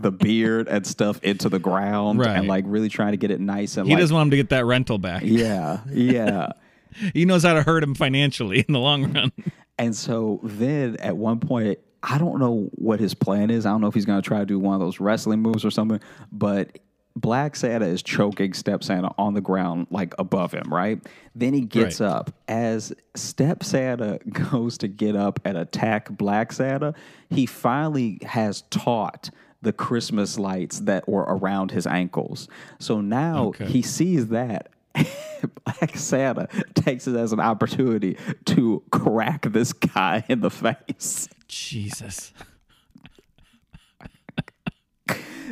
[0.00, 2.36] the beard and stuff into the ground Right.
[2.38, 4.36] and like really trying to get it nice and He like doesn't want him to
[4.38, 5.22] get that rental back.
[5.24, 6.52] yeah, yeah.
[7.12, 9.32] He knows how to hurt him financially in the long run.
[9.78, 13.66] And so then at one point, I don't know what his plan is.
[13.66, 15.64] I don't know if he's going to try to do one of those wrestling moves
[15.64, 16.78] or something, but
[17.16, 21.00] Black Santa is choking Step Santa on the ground, like above him, right?
[21.34, 22.08] Then he gets Right.
[22.10, 22.30] up.
[22.48, 24.18] As Step Santa
[24.50, 26.92] goes to get up and attack Black Santa,
[27.30, 29.30] he finally has taught
[29.62, 32.48] the Christmas lights that were around his ankles.
[32.78, 33.64] So now Okay.
[33.66, 34.68] he sees that.
[35.64, 41.28] Black Santa takes it as an opportunity to crack this guy in the face.
[41.48, 42.32] Jesus.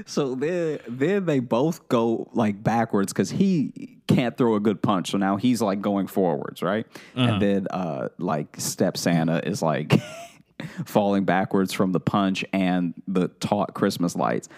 [0.06, 5.10] So then, then they both go like backwards because he can't throw a good punch.
[5.10, 6.86] So now he's like going forwards, right?
[7.14, 10.00] And then, uh, like Step Santa is like
[10.86, 14.48] falling backwards from the punch and the taut Christmas lights.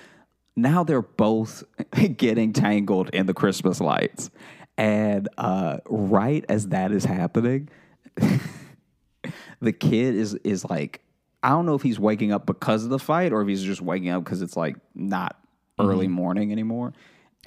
[0.57, 1.65] Now they're both
[2.17, 4.31] getting tangled in the Christmas lights,
[4.77, 7.69] and uh, right as that is happening,
[9.61, 11.01] the kid is is like
[11.43, 13.81] I don't know if he's waking up because of the fight or if he's just
[13.81, 15.37] waking up because it's like not
[15.79, 16.93] early morning anymore.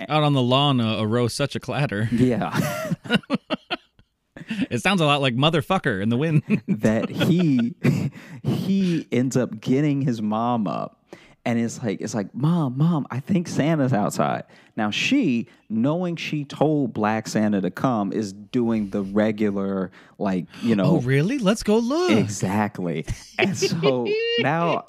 [0.07, 2.07] Out on the lawn uh, arose such a clatter.
[2.11, 2.57] Yeah,
[4.69, 6.43] It sounds a lot like motherfucker in the wind.
[6.67, 7.75] that he
[8.43, 11.03] he ends up getting his mom up.
[11.47, 13.07] And it's like it's like mom, mom.
[13.09, 14.43] I think Santa's outside
[14.75, 14.91] now.
[14.91, 20.97] She, knowing she told Black Santa to come, is doing the regular like you know
[20.97, 21.37] oh, really?
[21.37, 22.11] Let's go look.
[22.11, 23.05] Exactly.
[23.39, 24.05] And so
[24.39, 24.87] now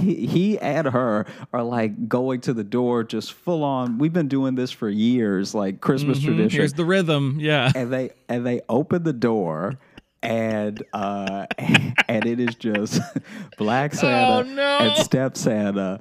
[0.00, 3.98] he, he and her are like going to the door just full on.
[3.98, 6.48] We've been doing this for years, like Christmas tradition.
[6.48, 6.56] Mm-hmm.
[6.56, 7.36] Here's the rhythm.
[7.38, 7.70] Yeah.
[7.72, 9.78] and they and they open the door
[10.22, 13.00] and uh and it is just
[13.58, 14.78] black santa Oh, no.
[14.78, 16.00] and step santa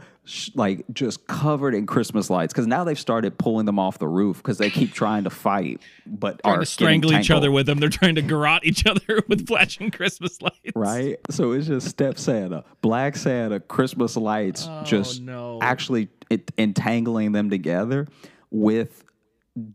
[0.54, 4.38] like just covered in christmas lights because now they've started pulling them off the roof
[4.38, 7.80] because they keep trying to fight but Trying are to strangle each other with them.
[7.80, 10.58] They're trying to garrote each other with flashing Christmas lights.
[10.76, 11.18] right?
[11.32, 15.60] So it's just Step Santa, Black Santa, Christmas lights, just Oh, no.
[15.62, 18.08] actually it, entangling them together
[18.52, 19.04] with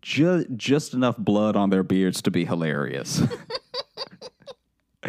[0.01, 3.23] just just enough blood on their beards to be hilarious.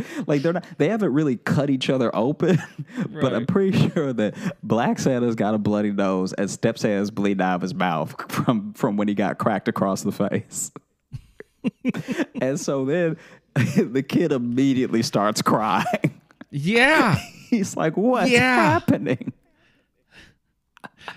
[0.28, 2.58] like they're not, they haven't really cut each other open,
[3.10, 7.42] but I'm pretty sure that Black Santa's got a bloody nose and Step Santa's bleeding
[7.42, 10.72] out of his mouth from from when he got cracked across the face.
[12.42, 13.18] and so then
[13.76, 16.22] the kid immediately starts crying.
[16.52, 17.16] Yeah.
[17.50, 18.56] He's like, "What's Yeah.
[18.56, 19.34] happening?"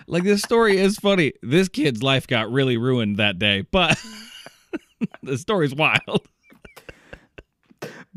[0.07, 1.33] Like this story is funny.
[1.43, 3.99] This kid's life got really ruined that day, but
[5.23, 6.27] the story's wild.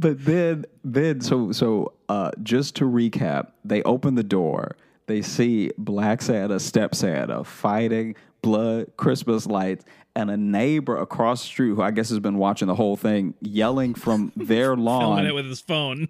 [0.03, 4.75] But then, then, so, so, uh, just to recap, they open the door.
[5.05, 11.47] They see Black Santa, Step Santa fighting, blood, Christmas lights, and a neighbor across the
[11.47, 15.15] street who I guess has been watching the whole thing, yelling from their lawn.
[15.15, 16.09] Filming it with his phone.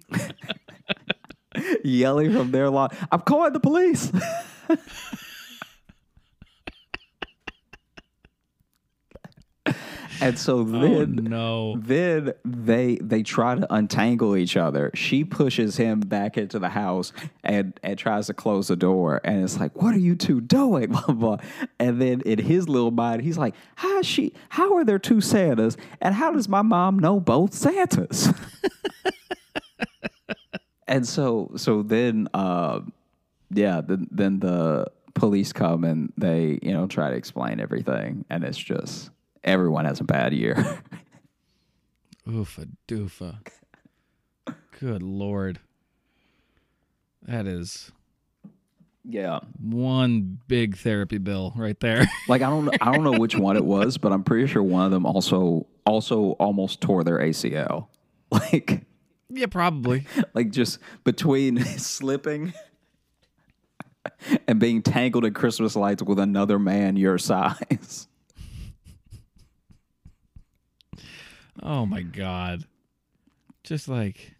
[1.84, 2.88] yelling from their lawn.
[3.12, 4.10] I'm calling the police.
[10.24, 11.76] and so Oh then no.
[11.76, 14.90] Then they they try to untangle each other.
[14.94, 19.20] She pushes him back into the house and and tries to close the door.
[19.22, 20.86] And it's like, what are you two doing?
[20.94, 21.36] Blah, blah, blah.
[21.78, 24.32] And then in his little mind, he's like, how is she?
[24.48, 25.76] How are there two Santas?
[26.00, 28.28] And how does my mom know both Santas?
[30.88, 32.80] and so so then uh,
[33.50, 38.44] yeah, then then the police come and they you know try to explain everything, and
[38.44, 39.10] it's just
[39.44, 40.54] everyone has a bad year.
[42.28, 43.38] Oofa doofa.
[44.80, 45.60] Good lord.
[47.22, 47.92] That is
[49.04, 49.40] yeah.
[49.60, 52.06] one big therapy bill right there.
[52.28, 54.86] Like I don't I don't know which one it was, but I'm pretty sure one
[54.86, 57.88] of them also also almost tore their ACL.
[58.30, 58.80] Like
[59.30, 60.06] yeah, probably.
[60.32, 62.52] like just between slipping
[64.48, 68.08] and being tangled in Christmas lights with another man your size.
[71.64, 72.64] Oh my god.
[73.62, 74.34] Just like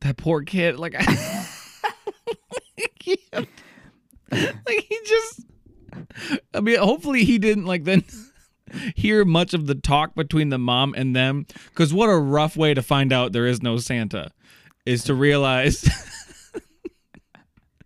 [0.00, 0.78] that poor kid.
[0.78, 1.46] Like I,
[4.30, 5.44] like he just.
[6.54, 8.04] I mean, hopefully he didn't like then
[8.94, 11.46] hear much of the talk between the mom and them.
[11.70, 14.30] Because what a rough way to find out there is no Santa
[14.86, 15.88] is to realize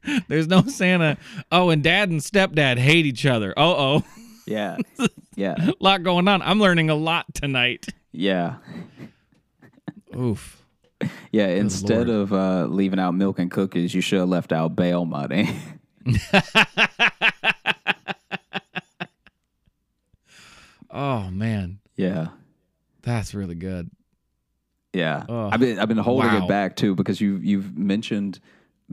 [0.29, 1.17] there's no Santa.
[1.51, 3.55] Oh, and dad and stepdad hate each other.
[3.57, 4.05] Oh, oh,
[4.47, 4.77] Yeah.
[5.35, 5.55] Yeah.
[5.59, 6.43] a lot going on.
[6.43, 7.87] I'm learning a lot tonight.
[8.13, 8.57] Yeah.
[10.15, 10.63] Oof.
[11.31, 11.47] Yeah.
[11.49, 12.31] Instead Lord.
[12.31, 15.49] of uh, leaving out milk and cookies, you should have left out bail money.
[20.91, 22.29] Oh man, yeah.
[23.03, 23.91] that's really good.
[24.93, 25.25] Yeah.
[25.29, 26.45] I've been I've been holding Wow.
[26.45, 28.41] it back too because you you've mentioned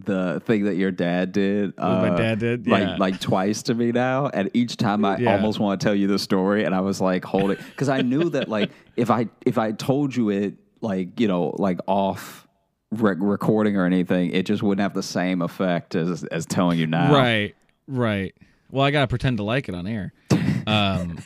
[0.05, 1.77] the thing that your dad did.
[1.77, 2.67] my uh, dad did?
[2.67, 2.95] like Yeah.
[2.97, 5.33] like twice to me now, and each time I Yeah.
[5.35, 8.01] almost want to tell you the story, and I was like, hold it, because I
[8.01, 12.47] knew that like if I if I told you it like you know like off
[12.91, 16.87] rec- recording or anything, it just wouldn't have the same effect as as telling you
[16.87, 17.13] now.
[17.13, 17.55] Right,
[17.87, 18.33] right.
[18.71, 20.13] Well, I gotta pretend to like it on air.
[20.67, 21.17] Um,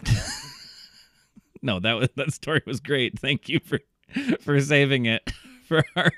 [1.61, 3.19] no, that was that story was great.
[3.19, 3.79] Thank you for
[4.41, 5.31] for saving it
[5.67, 6.11] for our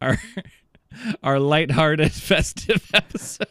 [0.00, 0.18] our
[1.22, 3.46] our lighthearted festive episode.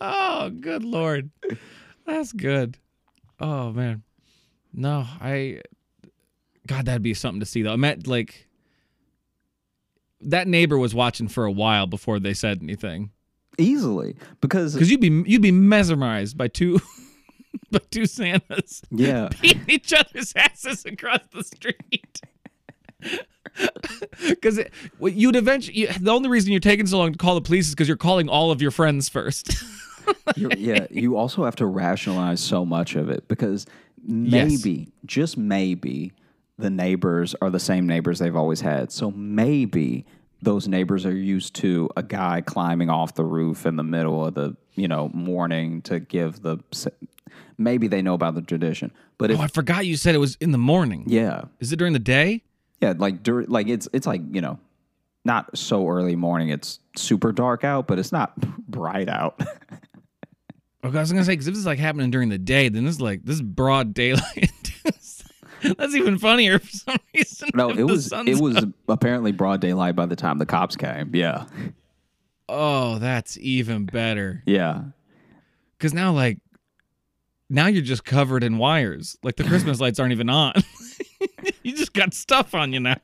[0.00, 1.30] oh, good lord,
[2.06, 2.78] that's good.
[3.40, 4.02] Oh man,
[4.72, 5.60] no, I.
[6.66, 7.72] God, that'd be something to see though.
[7.72, 8.48] I meant like
[10.20, 13.10] that neighbor was watching for a while before they said anything
[13.58, 16.78] Easily because because you'd be you'd be mesmerized by two
[17.70, 22.20] by two Santas yeah beating each other's asses across the street.
[24.28, 24.60] Because
[25.00, 27.74] you'd eventually, you, the only reason you're taking so long to call the police is
[27.74, 29.52] because you're calling all of your friends first.
[30.36, 33.66] Yeah, you also have to rationalize so much of it because
[34.08, 34.48] Yes.
[34.64, 36.12] maybe, just maybe,
[36.58, 38.92] the neighbors are the same neighbors they've always had.
[38.92, 40.04] So maybe
[40.42, 44.34] those neighbors are used to a guy climbing off the roof in the middle of
[44.34, 46.58] the you know morning to give the.
[47.58, 50.18] Maybe they know about the tradition, but oh, if oh, I forgot you said it
[50.18, 51.04] was in the morning.
[51.06, 52.42] yeah, Is it during the day?
[52.80, 54.58] Yeah, like during like it's it's like you know,
[55.24, 56.48] not so early morning.
[56.50, 58.36] It's super dark out, but it's not
[58.68, 59.40] bright out.
[60.84, 62.84] Okay, I was gonna say because if this is like happening during the day, then
[62.84, 64.52] this is like this is broad daylight.
[65.78, 67.48] That's even funnier for some reason.
[67.54, 68.68] No, it was it was up.
[68.88, 71.10] apparently broad daylight by the time the cops came.
[71.12, 71.46] Yeah,
[72.48, 74.44] Oh, that's even better.
[74.46, 74.82] yeah,
[75.76, 76.38] Because now, like,
[77.50, 79.16] now you're just covered in wires.
[79.24, 80.52] Like the Christmas lights aren't even on.
[81.62, 82.96] you just got stuff on you now.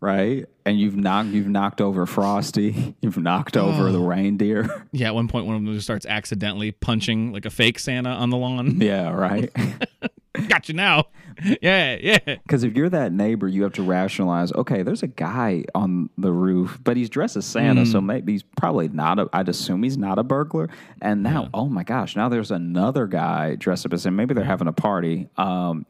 [0.00, 0.46] right.
[0.66, 2.94] And you've knocked you've knocked over Frosty.
[3.02, 3.92] You've knocked over Oh.
[3.92, 4.86] the reindeer.
[4.92, 8.10] Yeah, at one point, one of them just starts accidentally punching like a fake Santa
[8.10, 8.80] on the lawn.
[8.80, 9.50] yeah, right.
[10.48, 11.04] got you now.
[11.60, 12.18] Yeah, yeah.
[12.24, 14.52] Because if you're that neighbor, you have to rationalize.
[14.52, 18.44] Okay, there's a guy on the roof, but he's dressed as Santa, so maybe he's
[18.56, 19.18] probably not.
[19.18, 20.70] A, I'd assume he's not a burglar.
[21.02, 24.16] And now, oh my gosh, now there's another guy dressed up as Santa.
[24.16, 25.28] Maybe they're having a party.
[25.36, 25.86] Um,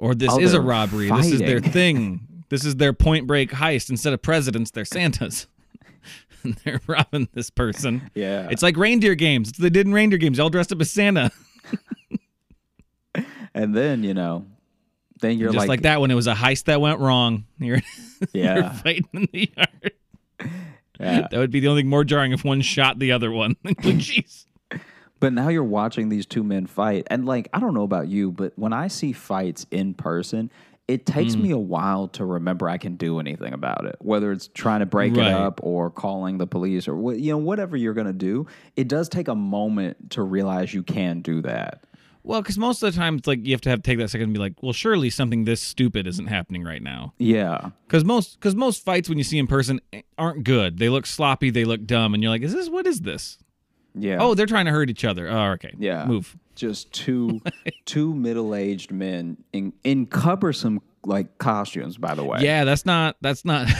[0.00, 1.08] Or this Oh, is a robbery.
[1.10, 2.26] This is their thing.
[2.48, 3.90] This is their point break heist.
[3.90, 5.46] Instead of presidents, they're Santas.
[6.42, 8.10] and they're robbing this person.
[8.14, 8.48] Yeah.
[8.50, 9.50] It's like reindeer games.
[9.50, 10.40] It's they did in reindeer games.
[10.40, 11.30] All dressed up as Santa.
[13.54, 14.46] and then you know,
[15.20, 17.44] then you're Just like, like, that when it was a heist that went wrong.
[17.58, 17.80] You're,
[18.32, 18.72] you're Yeah.
[18.72, 19.92] fighting in the yard.
[20.98, 21.28] Yeah.
[21.30, 23.56] That would be the only thing more jarring if one shot the other one.
[23.64, 24.46] Jeez.
[25.20, 27.06] But now you're watching these two men fight.
[27.10, 30.50] And like, I don't know about you, but when I see fights in person,
[30.88, 31.40] it takes Mm.
[31.42, 33.96] me a while to remember I can do anything about it.
[34.00, 35.28] Whether it's trying to break Right.
[35.28, 38.88] it up or calling the police or what you know, whatever you're gonna do, it
[38.88, 41.84] does take a moment to realize you can do that.
[42.22, 44.24] Well, because most of the time it's like you have to have take that second
[44.24, 47.14] and be like, well, surely something this stupid isn't happening right now.
[47.18, 47.70] Yeah.
[47.86, 50.78] Because most because most fights when you see in person eh, aren't good.
[50.78, 51.50] They look sloppy.
[51.50, 53.38] They look dumb, and you're like, is this what is this?
[53.94, 54.18] Yeah.
[54.20, 55.28] Oh, they're trying to hurt each other.
[55.28, 55.74] Oh, okay.
[55.78, 56.04] Yeah.
[56.06, 56.36] Move.
[56.54, 57.40] Just two
[57.86, 62.40] two middle aged men in in cumbersome like costumes, by the way.
[62.42, 63.68] Yeah, that's not that's not.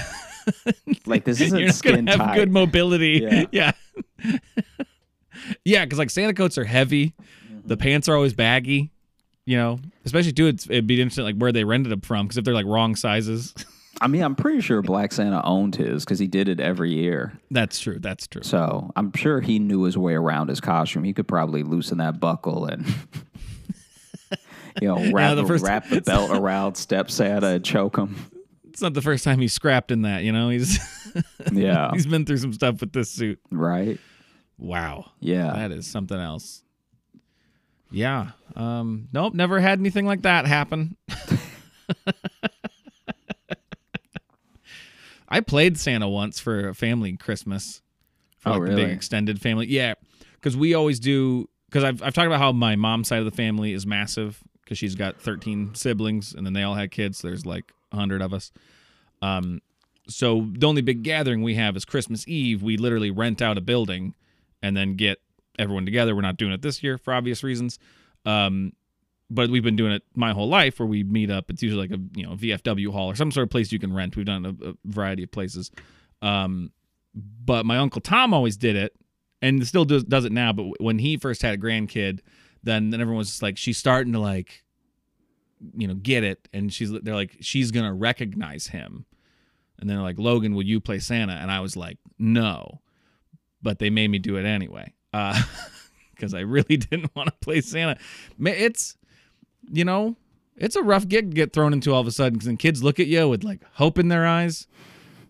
[1.07, 2.35] Like this isn't You're not skin gonna have tight.
[2.37, 3.21] good mobility.
[3.23, 3.45] Yeah.
[3.53, 3.73] Yeah.
[5.65, 7.15] Yeah, because like Santa coats are heavy.
[7.65, 7.83] The Mm-hmm.
[7.83, 8.91] pants are always baggy.
[9.45, 10.47] You know, especially too.
[10.47, 12.95] It's, it'd be interesting like where they rented them from because if they're like wrong
[12.97, 13.55] sizes,
[14.01, 17.39] I mean, I'm pretty sure Black Santa owned his because he did it every year.
[17.51, 17.99] that's true.
[17.99, 18.43] That's true.
[18.43, 21.05] So I'm sure he knew his way around his costume.
[21.05, 22.87] He could probably loosen that buckle and,
[24.81, 28.17] you know, wrap, the the, first- wrap the belt around Step Santa and choke him.
[28.71, 30.23] It's not the first time he's scrapped in that.
[30.23, 30.79] You know, he's
[31.53, 31.91] Yeah.
[31.93, 33.39] he's been through some stuff with this suit.
[33.51, 33.99] right?
[34.59, 35.11] Wow.
[35.21, 35.53] Yeah.
[35.55, 36.63] That is something else.
[37.91, 38.31] Yeah.
[38.57, 40.97] Um, nope, never had anything like that happen.
[45.31, 47.83] I played Santa once for a family Christmas.
[48.39, 49.67] For Oh, like the big extended family.
[49.67, 49.95] Yeah,
[50.35, 51.49] because we always do.
[51.69, 54.79] Because I've I've talked about how my mom's side of the family is massive because
[54.79, 57.19] she's got 13 siblings and then they all had kids.
[57.19, 58.51] So there's like 100 of us.
[59.21, 59.61] Um,
[60.09, 62.63] so the only big gathering we have is Christmas Eve.
[62.63, 64.15] We literally rent out a building
[64.63, 65.19] and then get
[65.59, 66.15] everyone together.
[66.15, 67.79] We're not doing it this year for obvious reasons.
[68.25, 68.73] Um,
[69.31, 71.51] but we've been doing it my whole life where we meet up.
[71.51, 73.95] It's usually like a you know VFW hall or some sort of place you can
[73.95, 74.17] rent.
[74.17, 75.71] We've done a, a variety of places.
[76.21, 76.73] Um,
[77.15, 78.95] but my uncle Tom always did it,
[79.41, 80.53] and still does does it now.
[80.53, 82.21] But when he first had a grandkid,
[82.63, 84.65] then then everyone was just like, she's starting to like,
[85.77, 89.07] you know, get it, and she's they're like, she's gonna recognize him,
[89.79, 91.35] and they're like, Logan, will you play Santa?
[91.35, 92.81] And I was like, no,
[93.63, 95.41] but they made me do it anyway, uh,
[96.15, 97.97] because I really didn't want to play Santa.
[98.41, 98.97] It's,
[99.69, 100.17] you know,
[100.57, 102.83] it's a rough gig to get thrown into all of a sudden, because then kids
[102.83, 104.67] look at you with like hope in their eyes,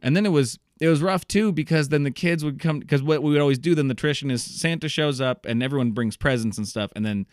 [0.03, 3.03] and then it was it was rough too because then the kids would come because
[3.03, 6.17] what we would always do then the tradition is Santa shows up and everyone brings
[6.17, 6.91] presents and stuff.
[6.97, 7.27] And then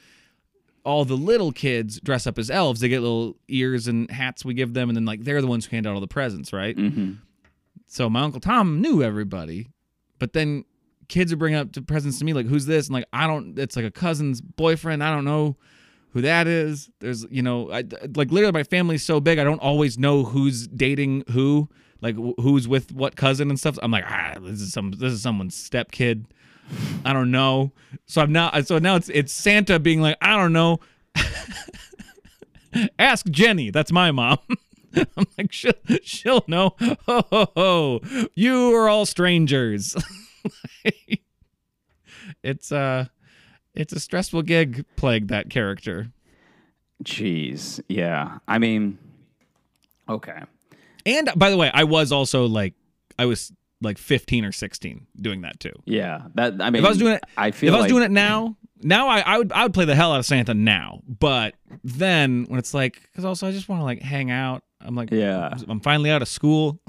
[0.84, 2.82] all the little kids dress up as elves.
[2.82, 4.90] They get little ears and hats we give them.
[4.90, 6.76] And then like they're the ones who hand out all the presents right?
[6.76, 7.14] Mm-hmm.
[7.88, 9.70] so my uncle Tom knew everybody
[10.20, 10.66] but then
[11.08, 12.88] kids would bring up presents to me like who's this?
[12.88, 15.02] And like I don't it's like a cousin's boyfriend.
[15.02, 15.56] I don't know
[16.18, 16.90] who that is.
[17.00, 17.84] There's you know I
[18.16, 21.70] like literally my family's so big I don't always know who's dating who
[22.02, 23.78] like who's with what cousin and stuff.
[23.84, 26.26] I'm like ah this is some this is someone's step kid
[27.06, 27.72] I don't know.
[28.08, 30.80] So I'm not so now it's it's Santa being like I don't know.
[32.98, 33.70] Ask Jenny.
[33.70, 34.40] That's my mom.
[34.96, 36.76] I'm like she'll, she'll know.
[36.80, 36.98] Ho
[37.30, 38.02] ho ho.
[38.34, 39.96] You are all strangers.
[42.42, 43.06] It's uh
[43.78, 46.12] it's a stressful gig playing that character
[47.04, 47.80] Jeez.
[47.88, 48.40] Yeah.
[48.48, 48.98] I mean,
[50.10, 50.40] okay.
[51.06, 52.74] and by the way I was also like
[53.20, 53.52] I was
[53.82, 56.24] like 15 or 16 doing that too Yeah.
[56.36, 58.04] That I mean, if I was doing it I feel if I was like, doing
[58.04, 61.02] it now now I, I would I would play the hell out of Santa now
[61.08, 61.54] but
[61.84, 65.12] then when it's like because also I just want to like hang out I'm like
[65.12, 65.54] Yeah.
[65.68, 66.80] I'm finally out of school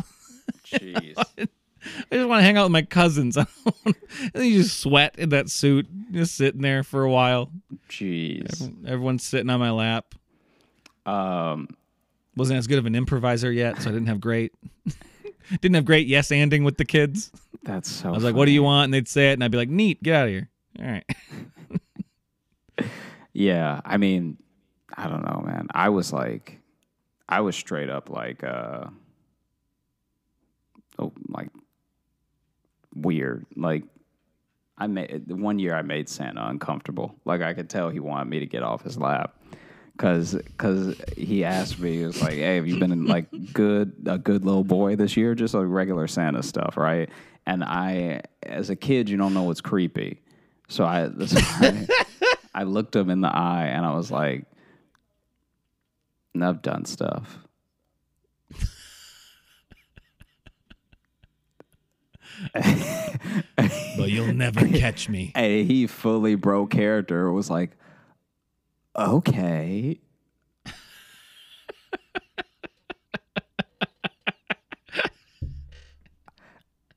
[0.67, 1.23] Jeez.
[2.11, 3.37] I just want to hang out with my cousins.
[3.37, 3.47] and
[4.35, 7.51] you just sweat in that suit, just sitting there for a while.
[7.89, 8.87] Jeez.
[8.87, 10.15] Everyone's sitting on my lap.
[11.07, 11.69] Um.
[12.37, 14.53] Wasn't as good of an improviser yet, so I didn't have great.
[15.61, 17.33] didn't have great yes anding with the kids.
[17.65, 18.11] That's so.
[18.11, 19.69] I was like, "What do you want?" And they'd say it, and I'd be like,
[19.69, 20.49] "Neat, get out of here."
[20.79, 21.05] All right.
[23.39, 23.81] Yeah.
[23.85, 24.37] I mean,
[24.97, 25.69] I don't know, man.
[25.73, 26.59] I was like,
[27.29, 28.87] I was straight up like, uh,
[30.99, 31.49] oh, like
[32.95, 33.47] weird.
[33.57, 33.85] Like,
[34.79, 37.17] I made one year I made Santa uncomfortable.
[37.25, 39.35] Like I could tell he wanted me to get off his lap.
[39.99, 44.17] Cause, cause he asked me, he was like, "Hey, have you been like good, a
[44.17, 45.35] good little boy this year?
[45.35, 47.11] Just like regular Santa stuff, right?"
[47.47, 50.23] And I, as a kid, you don't know what's creepy,
[50.69, 51.89] so I, that's why
[52.55, 54.45] I looked him in the eye and I was like,
[56.41, 57.39] "I've done stuff."
[62.55, 65.33] But you'll never catch me.
[65.35, 67.31] And he fully broke character.
[67.33, 67.73] Was like,
[68.97, 70.01] "Okay."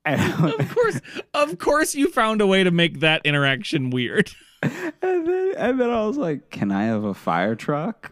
[0.03, 1.01] And I was- Of course,
[1.33, 4.31] of course, you found a way to make that interaction weird.
[4.63, 4.93] And
[5.27, 8.11] then, and then I was like, "Can I have a fire truck?"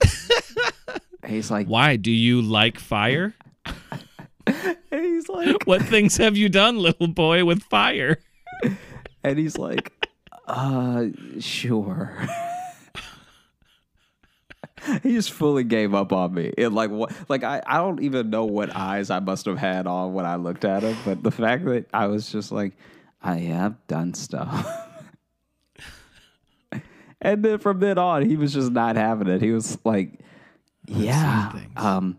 [1.26, 3.34] He's like, Why do you like fire?
[4.46, 8.18] and he's like, What things have you done, little boy, with fire?
[9.22, 9.92] and he's like,
[10.46, 11.06] "Uh,
[11.38, 12.16] sure."
[15.02, 16.52] he just fully gave up on me.
[16.56, 17.12] It like what?
[17.28, 20.36] Like I, I don't even know what eyes I must have had on when I
[20.36, 22.72] looked at him, but the fact that I was just like,
[23.22, 24.66] I have done stuff.
[27.20, 29.42] and then from then on, he was just not having it.
[29.42, 30.20] He was like,
[30.86, 32.18] "Yeah, um,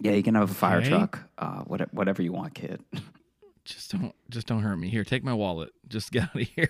[0.00, 0.88] yeah, you can have a fire Okay.
[0.90, 2.82] truck, uh, whatever, whatever you want, kid."
[3.64, 4.90] Just don't just don't hurt me.
[4.90, 5.70] Here, take my wallet.
[5.88, 6.68] Just get out of here.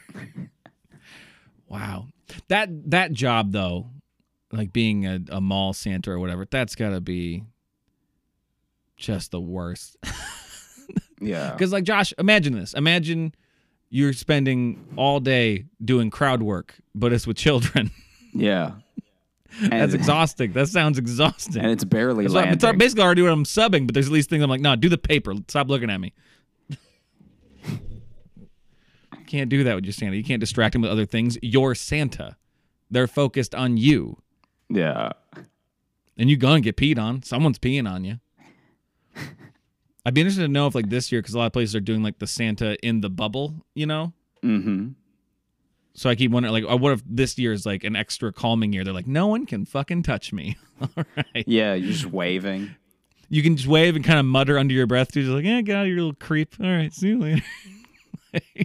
[1.68, 2.06] wow.
[2.48, 3.90] That that job though,
[4.52, 7.42] like being a, a mall Santa or whatever, that's gotta be
[8.96, 9.96] just the worst.
[11.20, 12.74] yeah, Because like Josh, imagine this.
[12.74, 13.34] Imagine
[13.90, 17.90] you're spending all day doing crowd work, but it's with children.
[18.32, 18.72] yeah.
[19.62, 20.52] That's exhausting.
[20.52, 21.62] That sounds exhausting.
[21.62, 22.54] and it's barely what- landing.
[22.54, 24.88] it's basically already what I'm subbing, but there's at least things I'm like, no, do
[24.88, 25.34] the paper.
[25.48, 26.12] Stop looking at me.
[26.68, 26.76] you
[29.26, 30.16] can't do that with your Santa.
[30.16, 31.38] You can't distract him with other things.
[31.42, 32.36] You're Santa.
[32.90, 34.18] They're focused on you.
[34.68, 35.10] yeah,
[36.16, 37.22] And you're gonna get peed on.
[37.22, 38.20] Someone's peeing on you.
[40.06, 41.80] I'd be interested to know if like this year, because a lot of places are
[41.80, 44.12] doing like the Santa in the bubble, you know.
[44.44, 44.88] Mm-hmm.
[45.94, 48.72] So I keep wondering, like, oh, what if this year is like an extra calming
[48.72, 48.82] year?
[48.82, 50.56] They're like, no one can fucking touch me.
[50.80, 52.74] All right, Yeah, you're just waving.
[53.28, 55.60] you can just wave and kind of mutter under your breath, too, just like, yeah,
[55.60, 56.56] get out of your little creep.
[56.60, 57.42] All right, see you later.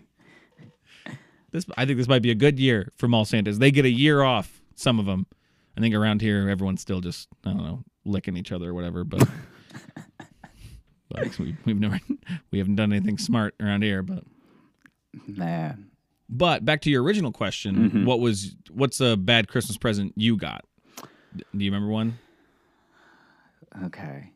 [1.52, 3.60] this, I think this might be a good year for mall Santas.
[3.60, 4.62] They get a year off.
[4.76, 5.28] Some of them.
[5.78, 9.04] I think around here, everyone's still just, I don't know, licking each other or whatever.
[9.04, 9.28] But,
[11.10, 12.00] but we, we've never,
[12.52, 14.02] we haven't done anything smart around here.
[14.02, 14.24] But,
[15.28, 15.74] Nah.
[16.30, 18.06] But back to your original question, Mhm.
[18.06, 20.64] what was, what's a bad Christmas present you got?
[21.36, 22.18] Do you remember one?
[23.86, 24.32] Okay.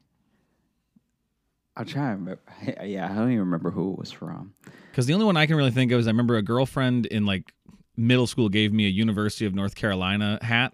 [1.76, 2.42] I'll try and remember.
[2.86, 4.54] Yeah, I don't even remember who it was from.
[4.92, 7.26] Because the only one I can really think of is I remember a girlfriend in
[7.26, 7.52] like
[7.98, 10.74] middle school gave me a University of North Carolina hat,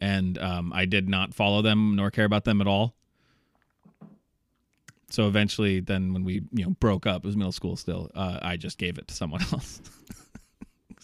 [0.00, 2.94] and um, I did not follow them nor care about them at all.
[5.10, 8.10] So eventually, then when we you know broke up, it was middle school still.
[8.14, 9.80] Uh, I just gave it to someone else.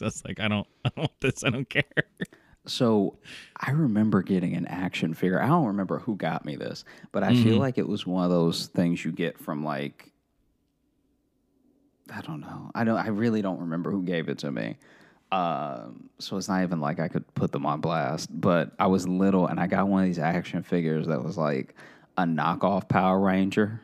[0.01, 1.45] 'Cause that's like I don't, I don't want this.
[1.45, 1.85] I don't care.
[2.67, 3.19] So
[3.57, 5.41] I remember getting an action figure.
[5.43, 7.61] I don't remember who got me this, but I feel Mhm.
[7.61, 10.13] like it was one of those things you get from like
[12.13, 12.71] I don't know.
[12.75, 14.77] I don't I really don't remember who gave it to me.
[15.33, 19.07] Um, so it's not even like I could put them on blast, but I was
[19.07, 21.75] little and I got one of these action figures that was like
[22.19, 23.81] a knockoff Power Ranger.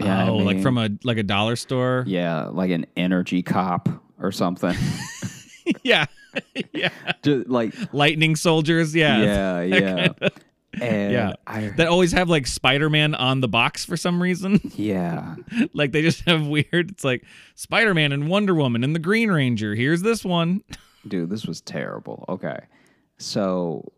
[0.00, 2.02] You know what I oh, like from a like a dollar store.
[2.06, 3.88] yeah, like an energy cop
[4.20, 4.74] or something.
[5.82, 6.06] yeah,
[6.72, 6.90] yeah.
[7.22, 8.94] Just like Lightning soldiers.
[8.94, 9.62] Yeah, yeah,
[10.20, 10.28] yeah.
[10.80, 11.32] And Yeah.
[11.46, 14.60] I that always have like Spider-Man on the box for some reason.
[14.74, 15.36] yeah.
[15.74, 16.90] like they just have weird.
[16.90, 19.74] It's like Spider-Man and Wonder Woman and the Green Ranger.
[19.74, 20.62] Here's this one.
[21.06, 22.24] Dude, this was terrible.
[22.28, 22.58] Okay.
[23.18, 23.92] So,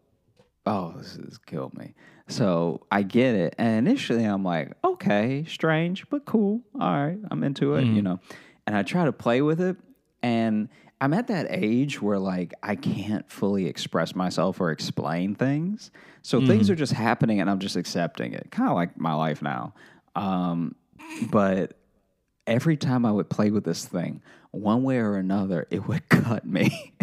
[0.67, 1.95] oh, this has killed me.
[2.29, 3.55] So I get it.
[3.59, 6.63] And initially I'm like, okay, strange, but cool.
[6.81, 8.05] All right, I'm into it, you mm-hmm.
[8.05, 8.21] know.
[8.67, 9.77] And I try to play with it.
[10.23, 10.71] And
[11.05, 15.91] I'm at that age where like I can't fully express myself or explain things.
[16.23, 18.51] So things are just happening and I'm just accepting it.
[18.51, 19.75] Kind of like my life now.
[20.17, 20.75] Um,
[21.31, 21.77] but
[22.47, 26.47] every time I would play with this thing, one way or another, it would cut
[26.47, 26.95] me.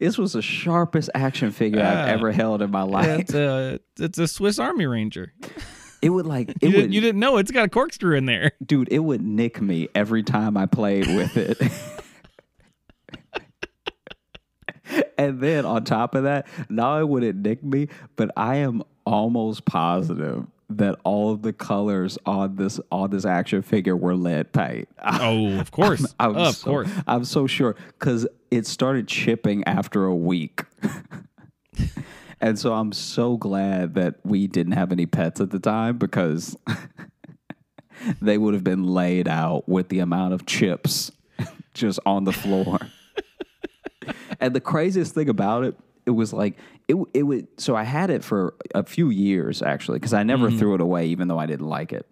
[0.00, 2.12] this was the sharpest action figure I've Ah.
[2.12, 3.20] ever held in my life.
[3.20, 5.32] It's a it's a Swiss Army Ranger.
[6.02, 8.26] It would like it You, would, didn't, you didn't know it's got a corkscrew in
[8.26, 8.52] there.
[8.64, 8.88] dude.
[8.90, 11.58] It would nick me every time I played with it.
[15.18, 18.82] and then on top of that, not only would it nick me, but I am
[19.04, 24.52] almost positive that all of the colors on this on this action figure were lead
[24.52, 24.88] paint.
[25.04, 26.90] Oh, of course, I'm of so, course.
[27.06, 30.62] I'm so sure because it started chipping after a week.
[32.40, 36.56] and so I'm so glad that we didn't have any pets at the time because
[38.20, 41.10] they would have been laid out with the amount of chips
[41.74, 42.78] just on the floor.
[44.40, 46.56] and the craziest thing about it, it was like
[46.88, 50.48] it it would so I had it for a few years actually because I never
[50.48, 50.58] mm-hmm.
[50.58, 52.06] threw it away even though I didn't like it.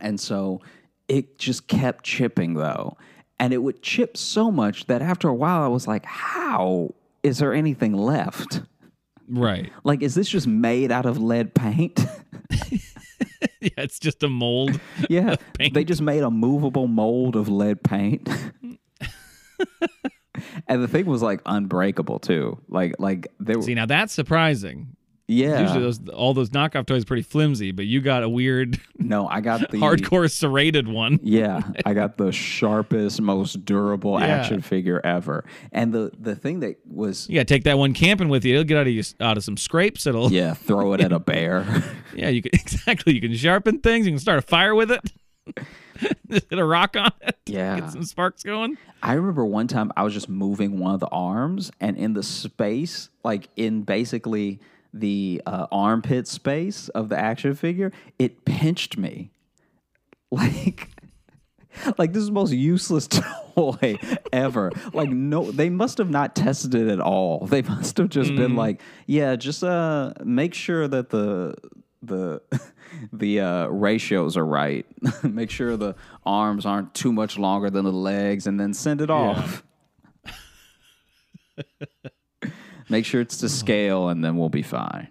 [0.00, 0.60] And so
[1.08, 2.96] it just kept chipping though.
[3.38, 7.38] And it would chip so much that after a while I was like, how is
[7.38, 8.62] there anything left?
[9.28, 9.72] Right.
[9.84, 11.98] Like, is this just made out of lead paint?
[13.60, 14.78] Yeah, it's just a mold.
[15.10, 15.36] yeah.
[15.54, 15.74] paint.
[15.74, 18.28] They just made a movable mold of lead paint.
[20.68, 22.58] and the thing was like unbreakable too.
[22.68, 24.96] Like, like there were, See, now that's surprising.
[25.28, 25.60] Yeah.
[25.62, 29.26] Usually, those all those knockoff toys are pretty flimsy, but you got a weird, no,
[29.26, 31.18] I got the hardcore serrated one.
[31.24, 34.26] Yeah, I got the sharpest, most durable Yeah.
[34.26, 35.44] action figure ever.
[35.72, 38.54] And the the thing that was Yeah, take that one camping with you.
[38.54, 40.06] It'll get out of you out of some scrapes.
[40.06, 41.66] It'll yeah, throw it at a bear.
[42.14, 43.14] Yeah, you can exactly.
[43.14, 44.06] You can sharpen things.
[44.06, 45.00] You can start a fire with it.
[46.28, 47.36] Just hit a rock on it.
[47.46, 47.80] Yeah.
[47.80, 48.76] Get some sparks going.
[49.02, 52.22] I remember one time I was just moving one of the arms, and in the
[52.22, 54.60] space, like in basically
[55.00, 59.30] the uh, armpit space of the action figure, it pinched me.
[60.32, 60.88] Like,
[61.98, 63.06] like this is the most useless
[63.54, 63.96] toy
[64.32, 64.72] ever.
[64.92, 67.46] Like, no, they must have not tested it at all.
[67.46, 71.54] They must have just been like, yeah, just uh, make sure that the
[72.02, 72.42] the
[73.12, 74.84] the uh, ratios are right.
[75.22, 75.94] make sure the
[76.24, 79.62] arms aren't too much longer than the legs, and then send it off.
[82.88, 85.08] Make sure it's to scale, and then we'll be fine.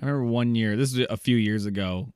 [0.00, 0.76] I remember one year.
[0.76, 2.12] This is a few years ago,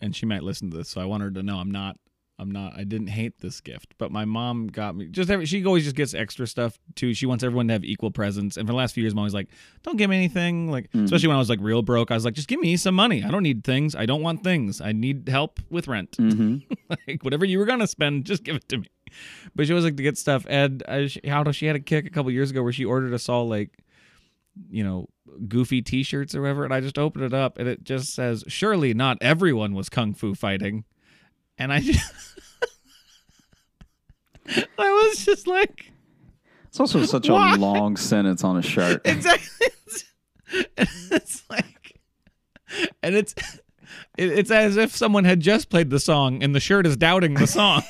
[0.00, 1.96] and she might listen to this, so I want her to know I'm not
[2.42, 2.76] I'm not.
[2.76, 5.30] I didn't hate this gift, but my mom got me just.
[5.30, 7.14] Every, she always just gets extra stuff too.
[7.14, 8.56] She wants everyone to have equal presents.
[8.56, 9.48] And for the last few years, mom was like,
[9.84, 12.34] "Don't give me anything." Like, especially when I was like real broke, I was like,
[12.34, 13.22] "Just give me some money.
[13.22, 13.94] I don't need things.
[13.94, 14.80] I don't want things.
[14.80, 16.12] I need help with rent.
[16.12, 16.72] Mm-hmm.
[17.06, 18.88] like whatever you were gonna spend, just give it to me."
[19.54, 20.46] But she always like to get stuff.
[20.48, 23.12] And uh, she, how she had a kick a couple years ago where she ordered
[23.12, 23.78] us all like,
[24.70, 25.08] you know,
[25.48, 28.92] goofy T-shirts or whatever, and I just opened it up and it just says, "Surely
[28.92, 30.84] not everyone was kung fu fighting."
[31.58, 32.00] And I just,
[34.78, 35.92] I was just like,
[36.66, 37.54] It's also such Why?
[37.54, 39.02] a long sentence on a shirt.
[39.06, 39.68] exactly.
[40.76, 42.00] And it's like,
[43.02, 43.34] and it's,
[44.18, 47.34] it, it's as if someone had just played the song and the shirt is doubting
[47.34, 47.82] the song.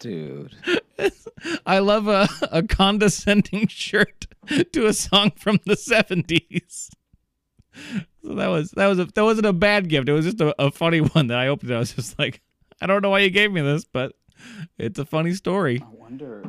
[0.00, 0.54] Dude.
[1.66, 4.26] I love a, a condescending shirt
[4.72, 6.90] to a song from the seventies.
[8.22, 10.08] So that was that was a, that wasn't a bad gift.
[10.08, 11.70] It was just a, a funny one that I opened.
[11.70, 11.74] it.
[11.74, 12.40] I was just like,
[12.80, 14.12] I don't know why you gave me this, but
[14.78, 15.82] it's a funny story.
[15.82, 16.44] I wonder.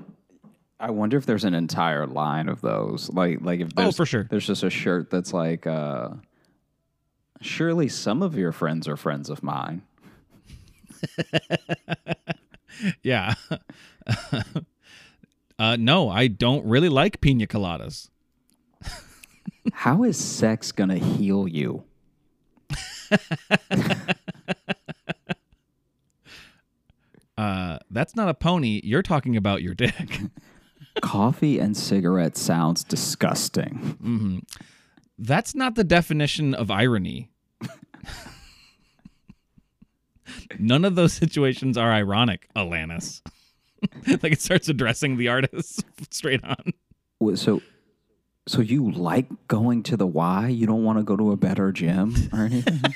[0.80, 3.10] I wonder if there's an entire line of those.
[3.10, 4.28] Like, like if Oh, for sure.
[4.30, 6.10] There's just a shirt that's like, uh,
[7.42, 9.84] surely some of your friends are friends of mine.
[13.04, 13.36] Yeah.
[15.60, 18.10] uh, no, I don't really like pina coladas.
[19.74, 21.84] How is sex gonna heal you?
[27.38, 28.80] Uh, that's not a pony.
[28.84, 30.20] You're talking about your dick.
[31.02, 34.42] Coffee and cigarettes sounds disgusting.
[35.18, 37.30] That's not the definition of irony.
[40.60, 43.22] None of those situations are ironic, Alanis.
[44.08, 46.74] like it starts addressing the artist straight on.
[47.36, 47.62] So,
[48.48, 50.48] so you like going to the Y?
[50.50, 52.82] You don't want to go to a better gym or anything?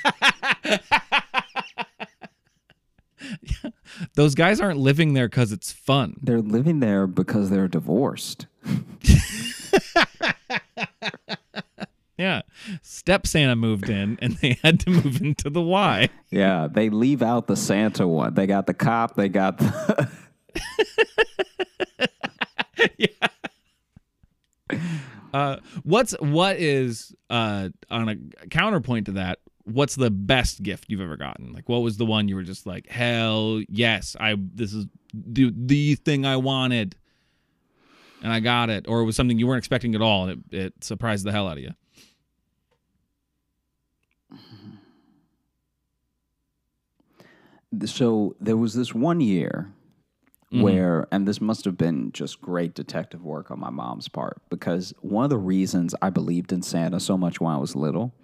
[4.16, 6.18] Those guys aren't living there because it's fun.
[6.22, 8.48] they're living there because they're divorced.
[12.20, 12.42] Yeah.
[12.82, 16.10] Step Santa moved in and they had to move into the Y.
[16.30, 18.34] Yeah, they leave out the Santa one.
[18.34, 19.16] They got the cop.
[19.16, 20.12] They got the.
[25.32, 29.40] Uh, what's what is uh on a counterpoint to that?
[29.64, 31.54] What's the best gift you've ever gotten?
[31.54, 35.54] Like, what was the one you were just like, hell yes, I this is the
[35.56, 36.96] the thing I wanted,
[38.24, 40.58] and I got it, or it was something you weren't expecting at all, and it,
[40.58, 41.74] it surprised the hell out of you.
[47.86, 49.72] So there was this one year
[50.52, 50.64] Mm-hmm.
[50.64, 54.96] where, and this must have been just great detective work on my mom's part because
[55.02, 58.16] one of the reasons I believed in Santa so much when I was little,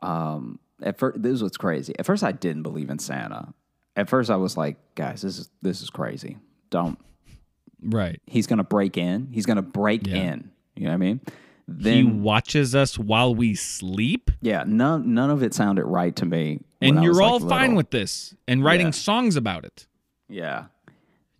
[0.00, 1.94] um, at first, this is what's crazy.
[2.00, 3.54] At first, I didn't believe in Santa.
[3.94, 6.38] At first, I was like, guys, this is this is crazy.
[6.70, 6.98] Don't.
[7.80, 8.20] Right.
[8.26, 9.28] He's gonna break in.
[9.30, 10.16] He's gonna break Yeah.
[10.16, 10.50] in.
[10.74, 11.20] You know what I mean?
[11.80, 16.60] He watches us while we sleep, yeah, none none of it sounded right to me.
[16.80, 17.76] and you're was, like, all fine little.
[17.76, 18.90] with this and writing Yeah.
[18.92, 19.86] songs about it.
[20.28, 20.66] yeah,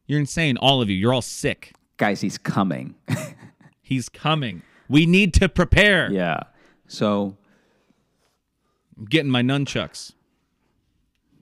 [0.06, 0.96] You're insane, all of you.
[0.96, 1.72] You're all sick.
[1.96, 2.20] guys.
[2.20, 2.94] He's coming.
[3.82, 4.62] He's coming.
[4.88, 6.10] We need to prepare.
[6.12, 6.40] yeah.
[6.86, 7.36] So
[8.98, 10.12] I'm getting my nunchucks.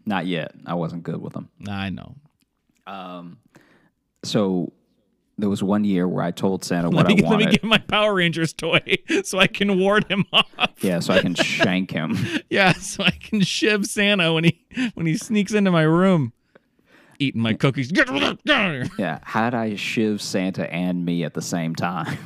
[0.07, 0.53] not yet.
[0.67, 1.49] I wasn't good with them.
[1.69, 2.15] I know.
[2.87, 3.39] Um
[4.23, 4.73] so
[5.41, 7.31] there was one year where I told Santa what me, I wanted.
[7.31, 8.81] let me get my Power Rangers toy
[9.25, 10.47] so I can ward him off.
[10.81, 12.17] yeah, so I can shank him.
[12.49, 14.61] Yeah, so I can shiv Santa when he
[14.95, 16.33] when he sneaks into my room,
[17.19, 17.91] eating my cookies.
[17.91, 18.07] Get
[18.45, 18.87] down here.
[18.99, 22.19] Yeah, how'd I shiv Santa and me at the same time?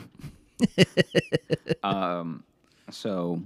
[1.83, 2.45] um,
[2.91, 3.43] so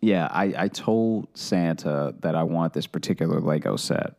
[0.00, 4.14] yeah, I, I told Santa that I want this particular Lego set,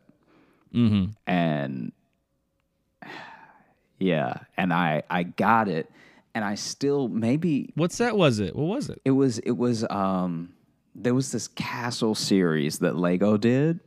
[0.73, 1.11] Mm-hmm.
[1.25, 1.91] and
[3.99, 5.89] yeah, and I I got it,
[6.35, 8.55] and I still maybe What set was it?
[8.55, 9.01] What was it?
[9.05, 10.53] it was it was um
[10.95, 13.79] there was this castle series that Lego did.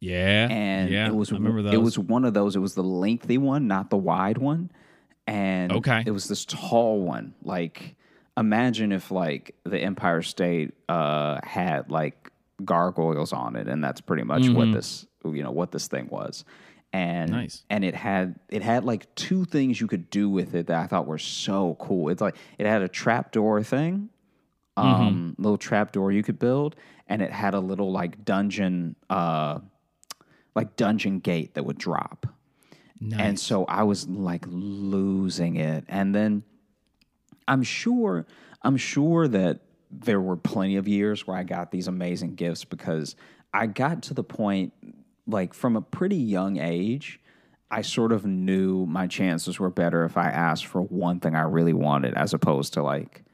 [0.00, 1.08] Yeah, and yeah.
[1.08, 1.72] it was I remember those.
[1.74, 2.54] it was one of those.
[2.54, 4.70] It was the lengthy one, not the wide one,
[5.26, 6.02] and Okay.
[6.06, 7.34] it was this tall one.
[7.42, 7.96] Like
[8.36, 12.30] imagine if like the Empire State uh, had like
[12.64, 16.44] gargoyles on it, and that's pretty much what this you know what this thing was.
[16.96, 17.62] And Nice.
[17.68, 20.86] and it had it had like two things you could do with it that I
[20.86, 22.08] thought were so cool.
[22.08, 24.08] It's like it had a trapdoor thing,
[24.78, 26.74] um, little trapdoor you could build,
[27.06, 29.58] and it had a little like dungeon, uh,
[30.54, 32.26] like dungeon gate that would drop.
[32.98, 33.20] nice.
[33.20, 35.84] And so I was like losing it.
[35.88, 36.44] And then
[37.46, 38.24] I'm sure,
[38.62, 43.16] I'm sure that there were plenty of years where I got these amazing gifts because
[43.52, 44.72] I got to the point,
[45.26, 47.20] like from a pretty young age,
[47.70, 51.42] I sort of knew my chances were better if I asked for one thing I
[51.42, 53.24] really wanted as opposed to like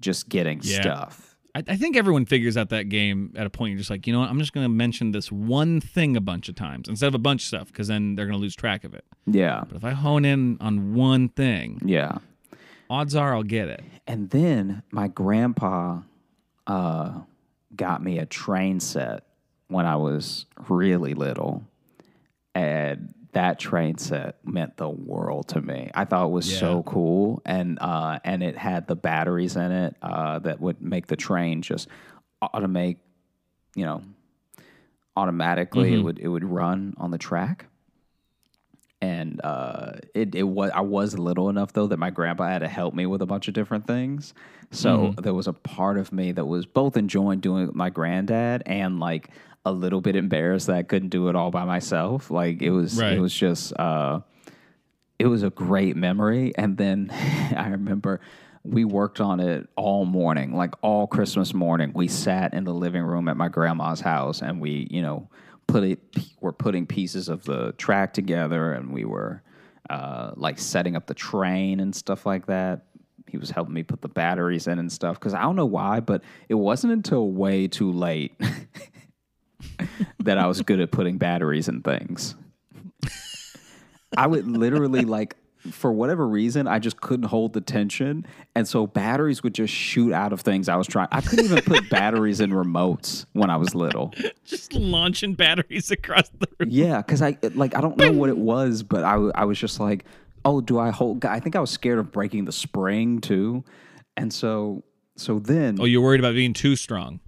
[0.00, 0.80] just getting Yeah.
[0.80, 1.36] stuff.
[1.54, 3.70] I, I think everyone figures out that game at a point.
[3.70, 4.28] You're just like, you know what?
[4.30, 7.18] I'm just going to mention this one thing a bunch of times instead of a
[7.18, 9.04] bunch of stuff because then they're going to lose track of it.
[9.26, 9.62] Yeah.
[9.68, 12.18] But if I hone in on one thing, Yeah.
[12.90, 13.82] odds are I'll get it.
[14.06, 16.00] And then my grandpa
[16.66, 17.20] uh,
[17.76, 19.24] got me a train set
[19.68, 21.62] when I was really little.
[22.54, 25.90] And that train set meant the world to me.
[25.94, 27.42] I thought it was so cool.
[27.44, 31.62] And uh, and it had the batteries in it uh, that would make the train
[31.62, 31.88] just
[32.42, 32.98] automate,
[33.74, 34.02] you know,
[35.16, 37.66] automatically it would it would run on the track
[39.04, 42.68] and uh, it it was I was little enough though that my grandpa had to
[42.68, 44.34] help me with a bunch of different things.
[44.70, 47.90] So there was a part of me that was both enjoying doing it with my
[47.90, 49.28] granddad and like
[49.64, 52.30] a little bit embarrassed that I couldn't do it all by myself.
[52.30, 53.12] Like it was Right.
[53.16, 54.20] it was just uh,
[55.18, 56.52] it was a great memory.
[56.56, 57.10] And then
[57.56, 58.20] I remember
[58.64, 61.92] we worked on it all morning, like all Christmas morning.
[61.94, 65.28] We sat in the living room at my grandma's house and we, you know,
[65.66, 66.00] put it,
[66.40, 69.42] were putting pieces of the track together and we were
[69.90, 72.86] uh, like setting up the train and stuff like that.
[73.28, 76.00] He was helping me put the batteries in and stuff because I don't know why,
[76.00, 78.38] but it wasn't until way too late
[80.20, 82.34] that I was good at putting batteries in things.
[84.16, 85.36] I would literally like
[85.70, 90.12] for whatever reason I just couldn't hold the tension and so batteries would just shoot
[90.12, 91.08] out of things I was trying.
[91.10, 94.12] I couldn't even put batteries in remotes when I was little.
[94.44, 96.68] Just launching batteries across the room.
[96.70, 99.80] Yeah, cuz I like I don't know what it was, but I I was just
[99.80, 100.04] like,
[100.44, 103.64] "Oh, do I hold I think I was scared of breaking the spring too."
[104.16, 104.84] And so
[105.16, 107.20] so then Oh, you're worried about being too strong.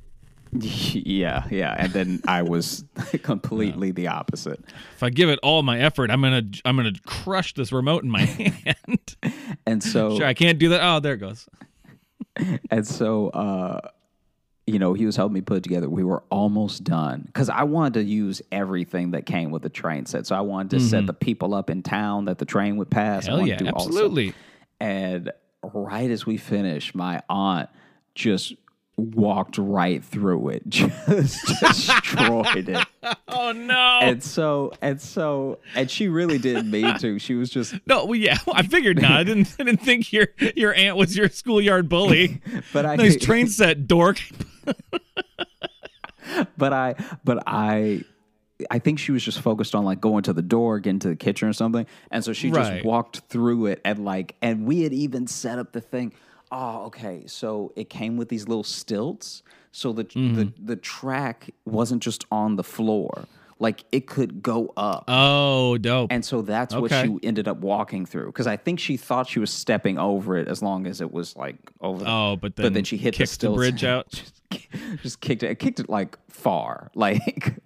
[0.95, 2.85] yeah, yeah, and then I was
[3.23, 4.63] completely the opposite.
[4.95, 8.11] If I give it all my effort, I'm gonna I'm gonna crush this remote in
[8.11, 8.21] my
[8.85, 9.17] hand.
[9.67, 10.81] And so sure, I can't do that.
[10.83, 11.49] Oh, there it goes.
[12.71, 13.81] And so, uh,
[14.67, 15.89] you know, he was helping me put it together.
[15.89, 20.07] We were almost done because I wanted to use everything that came with the train
[20.07, 20.27] set.
[20.27, 23.25] So I wanted to set the people up in town that the train would pass.
[23.25, 23.37] Mm-hmm.
[23.37, 24.35] Hell yeah, to do all absolutely.
[24.81, 25.33] And
[25.63, 27.71] right as we finished, my aunt
[28.15, 28.55] just
[28.97, 32.87] walked right through it, just destroyed it.
[33.29, 33.99] Oh no.
[34.03, 37.21] And so, and so, and she really didn't mean to.
[37.21, 39.13] She was just no, well, yeah, I figured not.
[39.13, 39.55] I didn't.
[39.61, 40.27] I didn't think your
[40.57, 42.41] your aunt was your schoolyard bully.
[42.73, 44.21] but I nice train set, dork.
[46.59, 46.95] but I,
[47.25, 48.03] but I,
[48.71, 51.17] I think she was just focused on like going to the door, getting to the
[51.17, 52.75] kitchen or something, and so she Right.
[52.75, 56.13] just walked through it and like, and we had even set up the thing.
[56.53, 57.25] Oh, okay.
[57.27, 59.43] So it came with these little stilts,
[59.73, 60.67] so the the mm-hmm.
[60.67, 63.27] the track wasn't just on the floor,
[63.59, 65.05] like it could go up.
[65.09, 66.13] Oh, dope.
[66.13, 67.07] and so that's what Okay.
[67.21, 70.47] she ended up walking through because I think she thought she was stepping over it
[70.49, 72.05] as long as it was like over.
[72.05, 73.57] the- oh, but then but then she hit the kicked the, stilts.
[73.57, 74.09] bridge out.
[74.11, 74.43] just,
[75.03, 75.59] just kicked it.
[75.59, 76.91] Kicked it like far.
[76.95, 77.63] Like,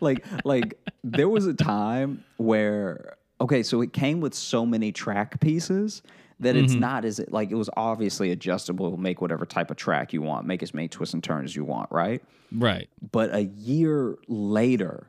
[0.00, 5.40] like, like there was a time where okay, so it came with so many track
[5.40, 6.02] pieces
[6.44, 6.64] that Mm-hmm.
[6.64, 8.96] it's not as like it was obviously adjustable.
[8.96, 10.46] Make whatever type of track you want.
[10.46, 11.90] Make as many twists and turns as you want.
[11.90, 12.22] Right.
[12.52, 12.88] Right.
[13.12, 15.08] But a year later,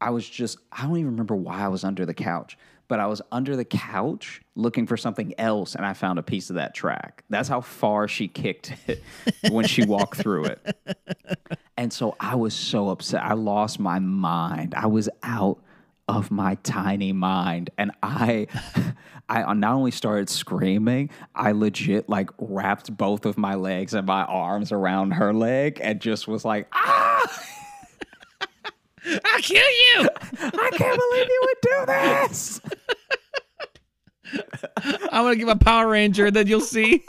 [0.00, 2.58] I was just, I don't even remember why I was under the couch,
[2.88, 6.50] but I was under the couch looking for something else and I found a piece
[6.50, 7.22] of that track.
[7.30, 9.02] That's how far she kicked it
[9.52, 10.76] when she walked through it.
[11.76, 13.22] And so I was so upset.
[13.22, 14.74] I lost my mind.
[14.74, 15.58] I was out
[16.08, 18.46] of my tiny mind and I
[19.28, 24.24] I not only started screaming, I legit like wrapped both of my legs and my
[24.24, 27.44] arms around her leg and just was like, "Ah!"
[29.24, 30.08] I'll kill you.
[30.40, 32.60] I can't believe you would do this.
[35.10, 37.04] I'm gonna give a Power Ranger, then you'll see.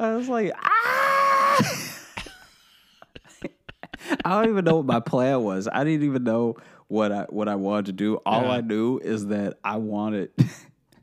[0.00, 1.98] I was like, ah!
[4.24, 5.68] I don't even know what my plan was.
[5.70, 6.56] I didn't even know
[6.88, 8.16] what I what I wanted to do.
[8.24, 8.50] All Yeah.
[8.52, 10.30] I knew is that I wanted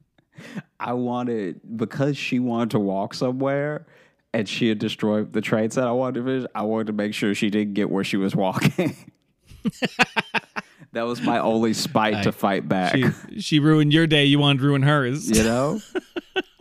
[0.79, 3.85] I wanted because she wanted to walk somewhere
[4.33, 7.13] and she had destroyed the train set I wanted to finish, I wanted to make
[7.13, 8.95] sure she didn't get where she was walking.
[10.93, 12.95] that was my only spite to fight back.
[12.95, 14.25] She, she ruined your day.
[14.25, 15.29] You wanted to ruin hers.
[15.29, 15.79] you know?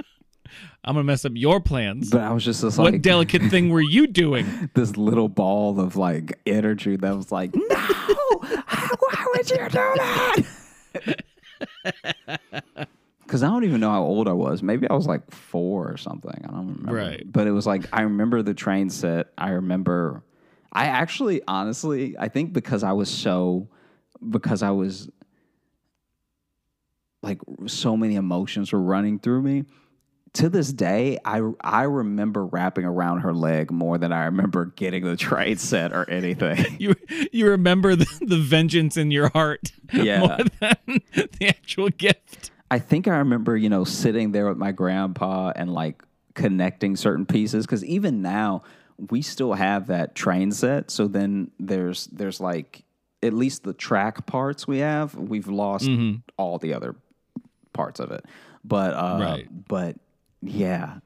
[0.85, 2.11] I'm gonna mess up your plans.
[2.11, 4.71] But I was just this what like delicate thing were you doing?
[4.75, 10.43] this little ball of like energy that was like, no, why would you do that?
[13.27, 14.63] Because I don't even know how old I was.
[14.63, 16.45] Maybe I was like four or something.
[16.45, 16.93] I don't remember.
[16.93, 17.25] Right.
[17.25, 19.29] But it was like I remember the train set.
[19.39, 20.23] I remember.
[20.73, 23.69] I actually, honestly, I think because I was so,
[24.29, 25.09] because I was
[27.23, 29.65] like so many emotions were running through me.
[30.35, 35.05] To this day, I I remember wrapping around her leg more than I remember getting
[35.05, 36.77] the train set or anything.
[36.81, 36.95] You
[37.33, 40.19] you remember the, the vengeance in your heart Yeah.
[40.21, 42.51] more than the actual gift.
[42.71, 46.03] I think I remember, you know, sitting there with my grandpa and like
[46.35, 48.63] connecting certain pieces because even now
[49.11, 50.91] we still have that train set.
[50.91, 52.83] So then there's there's like
[53.23, 55.15] at least the track parts we have.
[55.15, 55.89] We've lost
[56.37, 56.97] all the other
[57.73, 58.25] parts of it,
[58.65, 59.69] but uh, Right.
[59.69, 59.97] but
[60.45, 60.99] yeah.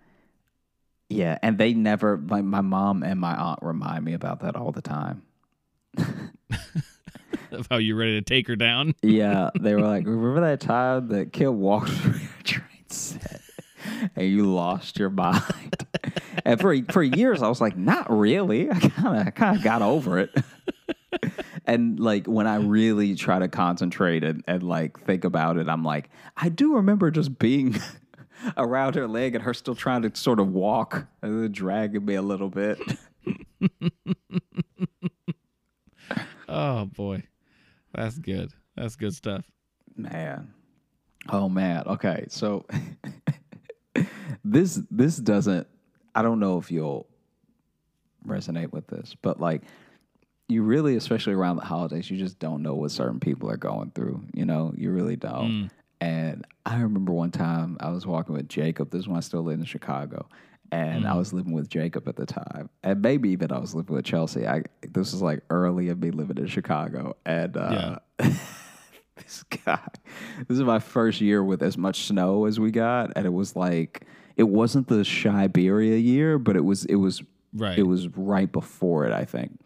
[1.08, 2.18] Yeah, and they never.
[2.18, 5.22] My my mom and my aunt remind me about that all the time.
[7.50, 8.94] Of how you're ready to take her down.
[9.02, 13.40] Yeah, they were like, remember that time that kid walked through your train set
[14.14, 15.86] and you lost your mind?
[16.44, 18.70] and for for years, I was like, not really.
[18.70, 20.30] I kind of kind of got over it.
[21.64, 25.84] and like when I really try to concentrate and, and like think about it, I'm
[25.84, 27.80] like, I do remember just being
[28.56, 32.14] around her leg and her still trying to sort of walk and then dragging me
[32.14, 32.78] a little bit.
[36.48, 37.24] Oh boy,
[37.94, 38.52] that's good.
[38.74, 39.44] That's good stuff.
[39.96, 40.54] Man.
[41.28, 41.84] Oh man.
[41.86, 42.24] Okay.
[42.28, 42.64] So
[44.44, 45.66] this this doesn't
[46.14, 47.06] I don't know if you'll
[48.26, 49.62] resonate with this, but like
[50.48, 53.90] you really, especially around the holidays, you just don't know what certain people are going
[53.94, 54.22] through.
[54.32, 55.50] You know, you really don't.
[55.50, 55.70] Mm.
[56.00, 58.90] And I remember one time I was walking with Jacob.
[58.90, 60.28] This is when I still lived in Chicago.
[60.70, 62.68] And I was living with Jacob at the time.
[62.82, 64.46] And maybe even I was living with Chelsea.
[64.46, 67.16] I this was like early of me living in Chicago.
[67.24, 67.98] And uh
[69.16, 69.80] this guy.
[70.46, 73.56] This is my first year with as much snow as we got, and it was
[73.56, 74.04] like
[74.36, 77.22] it wasn't the Siberia year, but it was it was
[77.54, 77.78] Right.
[77.78, 79.58] it was right before it, I think.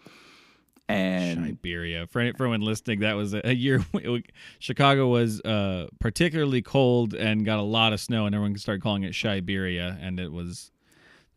[0.89, 2.07] And Siberia.
[2.07, 3.85] For, for anyone listening, that was a, a year.
[4.59, 9.03] Chicago was uh, particularly cold and got a lot of snow, and everyone started calling
[9.05, 10.72] it Siberia, and it was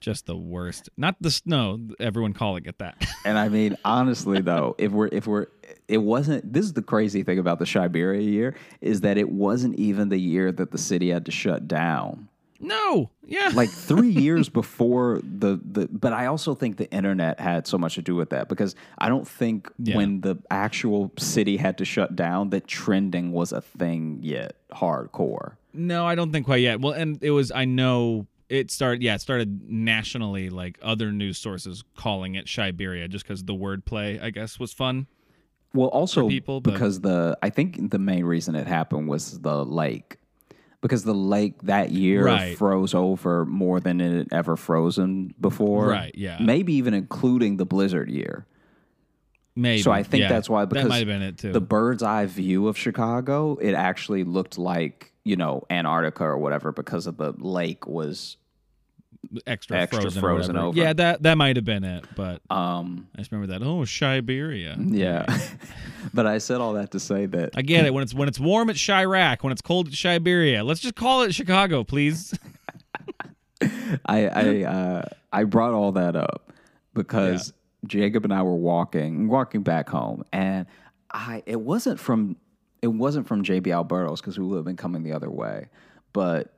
[0.05, 0.89] just the worst.
[0.97, 1.79] Not the snow.
[1.99, 3.03] Everyone calling it that.
[3.25, 5.47] and I mean honestly though, if we're if we're
[5.87, 9.75] it wasn't this is the crazy thing about the Siberia year is that it wasn't
[9.79, 12.29] even the year that the city had to shut down.
[12.65, 13.09] No.
[13.25, 13.51] Yeah.
[13.53, 17.95] like three years before the, the but i also think the internet had so much
[17.95, 19.95] to do with that because i don't think Yeah.
[19.97, 25.55] when the actual city had to shut down that trending was a thing yet hardcore
[25.73, 26.79] No, I don't think quite yet.
[26.81, 31.37] Well, and it was I know it started yeah, it started nationally like other news
[31.37, 35.07] sources calling it Siberia just cuz the wordplay I guess was fun.
[35.73, 40.17] well also people, because the i think the main reason it happened was the lake
[40.81, 42.57] because the lake that year Right.
[42.57, 46.37] froze over more than it had ever frozen before Right, yeah.
[46.39, 48.45] maybe even including the blizzard year
[49.57, 49.81] Maybe.
[49.81, 50.27] So I think yeah.
[50.29, 51.53] that's why because that might have been it too.
[51.53, 56.71] the bird's eye view of Chicago, it actually looked like you know Antarctica or whatever
[56.73, 58.35] because of the lake was.
[59.47, 60.77] Extra, extra frozen, frozen over.
[60.77, 63.65] Yeah, that that might have been it, but Um, I just remember that.
[63.65, 64.75] Oh, Siberia.
[64.79, 65.25] yeah,
[66.13, 67.93] but I said all that to say that I get it.
[67.93, 70.63] When it's when it's warm at Chiraq, when it's cold at Siberia.
[70.63, 72.33] Let's just call it Chicago, please.
[74.05, 76.51] I I uh, I brought all that up
[76.93, 77.53] because
[77.87, 80.65] Jacob and I were walking walking back home, and
[81.11, 82.35] I it wasn't from
[82.81, 85.69] it wasn't from JB Alberto's because we would have been coming the other way,
[86.13, 86.53] but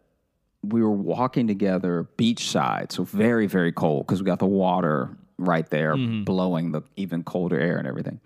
[0.63, 5.69] we were walking together beachside, so very very cold because we got the water right
[5.69, 6.23] there mm-hmm.
[6.23, 8.19] blowing the even colder air and everything.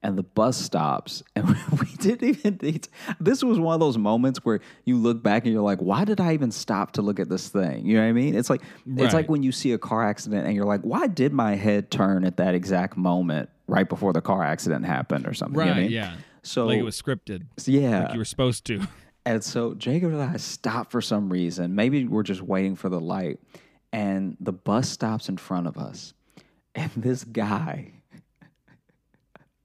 [0.00, 2.80] And the bus stops, and we didn't even.
[3.18, 6.20] This was one of those moments where you look back and you're like, "Why did
[6.20, 8.36] I even stop to look at this thing?" You know what I mean?
[8.36, 11.32] It's like it's like when you see a car accident and you're like, "Why did
[11.32, 15.58] my head turn at that exact moment right before the car accident happened or something?"
[15.58, 15.82] You know I right?
[15.82, 15.90] mean?
[15.90, 16.14] Yeah.
[16.44, 17.46] So like it was scripted.
[17.66, 18.86] yeah, Like you were supposed to.
[19.28, 21.74] and so Jacob and I stopped for some reason.
[21.74, 23.38] Maybe we're just waiting for the light.
[23.92, 26.14] And the bus stops in front of us.
[26.74, 27.92] And this guy,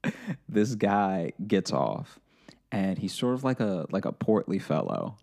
[0.49, 2.19] this guy gets off.
[2.71, 5.15] And he's sort of like a like a portly fellow.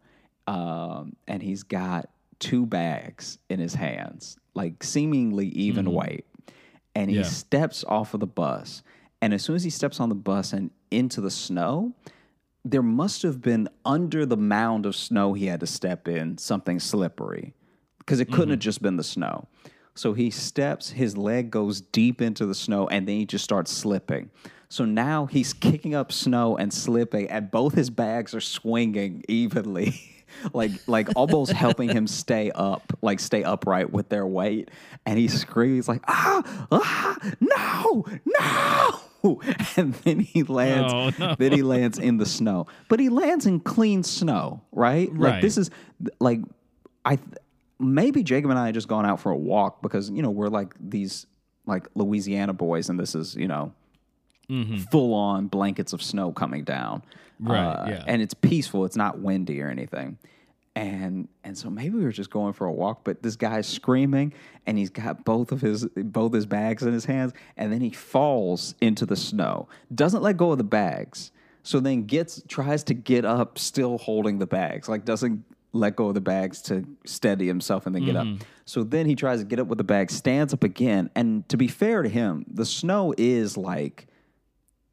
[0.46, 6.24] Um, and he's got two bags in his hands, like seemingly even weight.
[6.94, 7.22] And he Yeah.
[7.24, 8.82] steps off of the bus.
[9.20, 11.92] And as soon as he steps on the bus and into the snow,
[12.64, 16.78] there must have been under the mound of snow he had to step in something
[16.78, 17.54] slippery
[17.98, 19.48] because it couldn't have just been the snow.
[19.94, 23.70] So he steps, his leg goes deep into the snow, and then he just starts
[23.70, 24.30] slipping.
[24.68, 30.00] So now he's kicking up snow and slipping, and both his bags are swinging evenly.
[30.52, 34.70] like like almost helping him stay up, like stay upright with their weight.
[35.06, 39.00] And he screams like, ah, ah, no, no.
[39.76, 41.34] And then he lands Oh, no.
[41.38, 42.66] then he lands in the snow.
[42.88, 45.12] But he lands in clean snow, right?
[45.12, 45.42] Like Right.
[45.42, 45.70] this is
[46.20, 46.40] like
[47.04, 47.18] I
[47.78, 50.48] maybe Jacob and I had just gone out for a walk because, you know, we're
[50.48, 51.26] like these
[51.66, 53.72] like Louisiana boys and this is, you know,
[54.90, 57.02] full on blankets of snow coming down.
[57.38, 58.04] Right, Uh, yeah.
[58.06, 58.84] And it's peaceful.
[58.84, 60.18] It's not windy or anything.
[60.80, 64.32] And and so maybe we were just going for a walk, but this guy's screaming
[64.66, 67.90] and he's got both of his both his bags in his hands, and then he
[67.90, 69.68] falls into the snow.
[69.94, 71.32] Doesn't let go of the bags.
[71.64, 74.88] So then gets tries to get up still holding the bags.
[74.88, 78.26] Like doesn't let go of the bags to steady himself and then get up.
[78.26, 78.42] Mm-hmm.
[78.64, 81.58] So then he tries to get up with the bag, stands up again, and to
[81.58, 84.06] be fair to him, the snow is like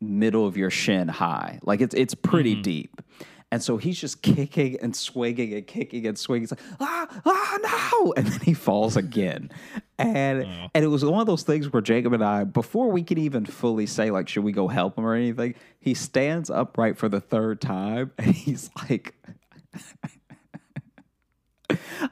[0.02, 1.60] middle of your shin high.
[1.64, 2.62] Like it's it's pretty mm-hmm.
[2.64, 3.02] deep.
[3.50, 6.44] And so he's just kicking and swinging and kicking and swinging.
[6.44, 8.14] He's like, ah, ah, no.
[8.18, 9.50] And then he falls again.
[9.98, 13.18] And and it was one of those things where Jacob and I, before we could
[13.18, 17.10] even fully say, like, should we go help him or anything, he stands upright for
[17.10, 19.16] the third time and he's like,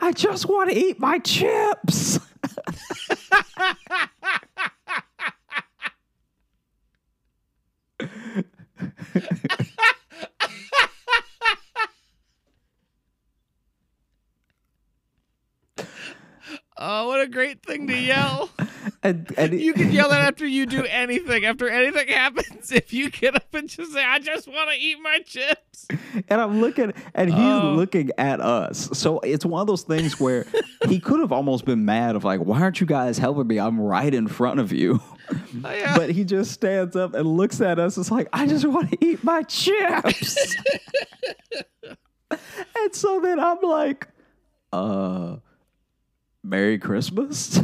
[0.01, 2.19] I just want to eat my chips.
[16.77, 18.49] Oh, what a great thing to yell.
[19.01, 21.45] And, and he- You can yell that after you do anything.
[21.45, 24.97] After anything happens, if you get up and just say, I just want to eat
[24.99, 25.87] my chips.
[26.27, 27.73] And I'm looking, and he's Oh.
[27.75, 28.89] looking at us.
[28.93, 30.47] So it's one of those things where
[30.87, 33.59] he could have almost been mad of like, why aren't you guys helping me?
[33.59, 34.99] I'm right in front of you.
[35.63, 35.95] Oh, yeah.
[35.95, 37.99] But he just stands up and looks at us.
[37.99, 40.55] It's like, I just want to eat my chips.
[42.31, 44.07] and so then I'm like,
[44.73, 45.37] uh,
[46.45, 47.59] Merry Christmas.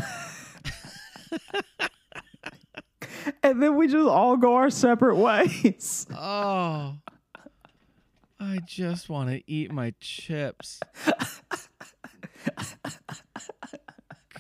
[3.43, 6.07] and then we just all go our separate ways.
[6.15, 6.95] Oh.
[8.39, 10.79] I just want to eat my chips.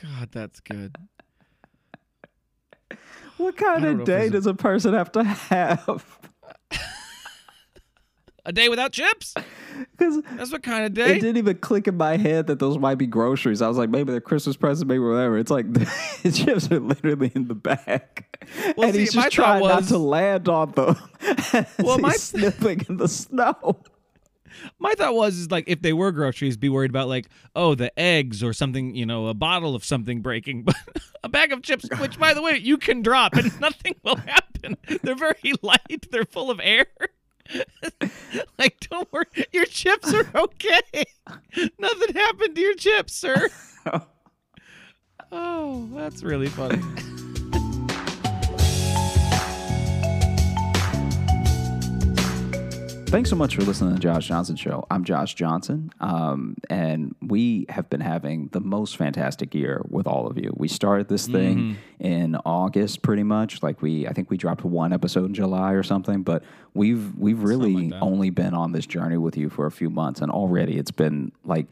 [0.01, 0.95] God, that's good.
[3.37, 6.19] What kind of day does a person have to have?
[8.45, 9.33] A day without chips?
[9.97, 11.15] Because That's what kind of day.
[11.17, 13.61] it didn't even click in my head that those might be groceries.
[13.61, 15.37] I was like, maybe they're Christmas presents, maybe whatever.
[15.37, 18.25] It's like the chips are literally in the bag,
[18.75, 20.97] Well, and see, he's just trying not to land on them.
[21.79, 23.81] Well, my- sniffing in the snow.
[24.77, 27.97] My thought was is like if they were groceries, be worried about like oh the
[27.97, 30.75] eggs or something, you know, a bottle of something breaking, but
[31.23, 34.77] a bag of chips, which by the way you can drop and nothing will happen.
[35.01, 36.07] They're very light.
[36.11, 36.87] They're full of air.
[38.59, 41.03] like don't worry, your chips are okay.
[41.79, 43.49] Nothing happened to your chips, sir.
[45.31, 46.81] oh, that's really funny.
[53.11, 54.87] Thanks so much for listening to the Josh Johnson Show.
[54.89, 60.27] I'm Josh Johnson, um, and we have been having the most fantastic year with all
[60.27, 60.53] of you.
[60.55, 63.61] We started this thing in August, pretty much.
[63.61, 66.41] Like we, I think we dropped one episode in July or something, but
[66.73, 70.21] we've we've really like only been on this journey with you for a few months,
[70.21, 71.65] and already it's been like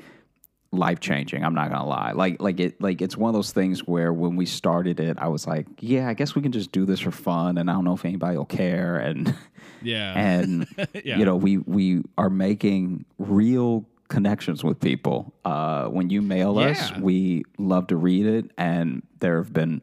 [0.71, 1.43] life changing.
[1.43, 2.11] I'm not gonna lie.
[2.11, 5.27] Like like it like it's one of those things where when we started it, I
[5.27, 7.83] was like, yeah, I guess we can just do this for fun, and I don't
[7.85, 9.35] know if anybody will care, and
[9.81, 10.13] Yeah.
[10.17, 10.67] and
[11.03, 11.17] Yeah.
[11.17, 15.33] you know we we are making real connections with people.
[15.45, 19.81] Uh, when you mail us, we love to read it, and there have been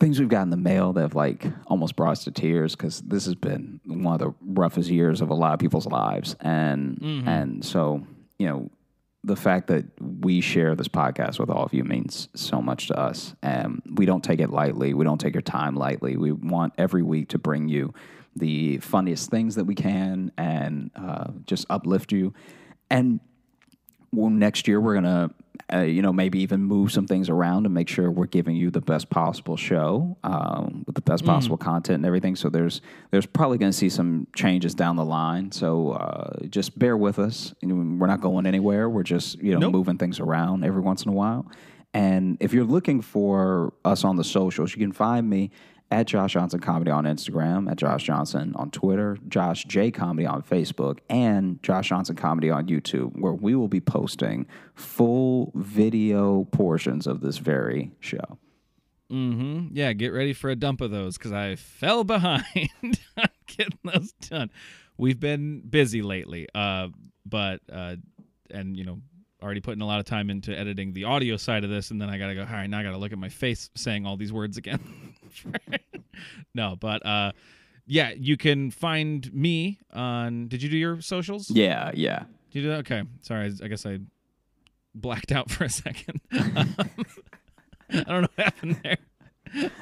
[0.00, 3.00] things we've gotten in the mail that have like almost brought us to tears because
[3.02, 6.98] this has been one of the roughest years of a lot of people's lives, and
[7.26, 8.02] and so
[8.38, 8.68] you know
[9.24, 12.98] the fact that we share this podcast with all of you means so much to
[12.98, 13.34] us.
[13.42, 14.92] And we don't take it lightly.
[14.92, 16.16] We don't take your time lightly.
[16.16, 17.94] We want every week to bring you
[18.36, 22.34] the funniest things that we can and uh, just uplift you.
[22.90, 23.20] And
[24.12, 25.30] well, next year we're gonna,
[25.72, 28.70] uh, you know, maybe even move some things around and make sure we're giving you
[28.70, 32.36] the best possible show um, with the best possible content and everything.
[32.36, 32.80] So there's
[33.10, 35.52] there's probably going to see some changes down the line.
[35.52, 37.54] So uh, just bear with us.
[37.60, 38.88] You know, we're not going anywhere.
[38.88, 39.72] We're just you know Nope.
[39.72, 41.46] moving things around every once in a while.
[41.94, 45.50] And if you're looking for us on the socials, you can find me
[45.90, 50.42] at Josh Johnson Comedy on Instagram, at Josh Johnson on Twitter, Josh J Comedy on
[50.42, 57.06] Facebook, and Josh Johnson Comedy on YouTube, where we will be posting full video portions
[57.06, 58.38] of this very show.
[59.12, 59.68] Mm-hmm.
[59.72, 62.70] Yeah, get ready for a dump of those because I fell behind
[63.46, 64.50] getting those done.
[64.96, 66.88] We've been busy lately, uh,
[67.26, 67.96] but uh,
[68.50, 69.00] and you know,
[69.44, 72.08] already putting a lot of time into editing the audio side of this, and then
[72.08, 72.40] I gotta go.
[72.40, 74.80] All right, now I gotta look at my face saying all these words again.
[76.54, 77.32] no, but uh,
[77.86, 80.48] yeah, you can find me on.
[80.48, 81.50] Did you do your socials?
[81.50, 82.20] Yeah, yeah.
[82.50, 82.78] Did you do that?
[82.80, 83.52] Okay, sorry.
[83.60, 83.98] I, I guess I
[84.94, 86.20] blacked out for a second.
[86.32, 86.74] Um,
[87.90, 88.98] I don't know what happened there.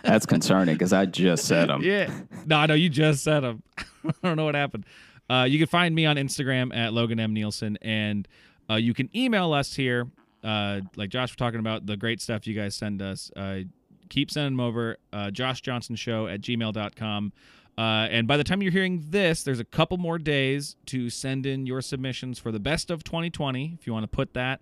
[0.02, 1.82] That's concerning because I just said them.
[1.82, 2.10] Yeah.
[2.44, 3.62] No, I know you just said them.
[3.78, 4.84] I don't know what happened.
[5.30, 7.32] Uh, you can find me on Instagram at Logan M.
[7.32, 8.28] Nielsen, and
[8.72, 10.08] uh, you can email us here.
[10.42, 13.30] Uh, like Josh was talking about the great stuff you guys send us.
[13.36, 13.60] Uh,
[14.08, 14.96] keep sending them over.
[15.12, 17.32] Uh, Josh Johnson Show at gmail.com.
[17.78, 21.46] Uh, and by the time you're hearing this, there's a couple more days to send
[21.46, 23.76] in your submissions for the best of 2020.
[23.80, 24.60] If you want to put that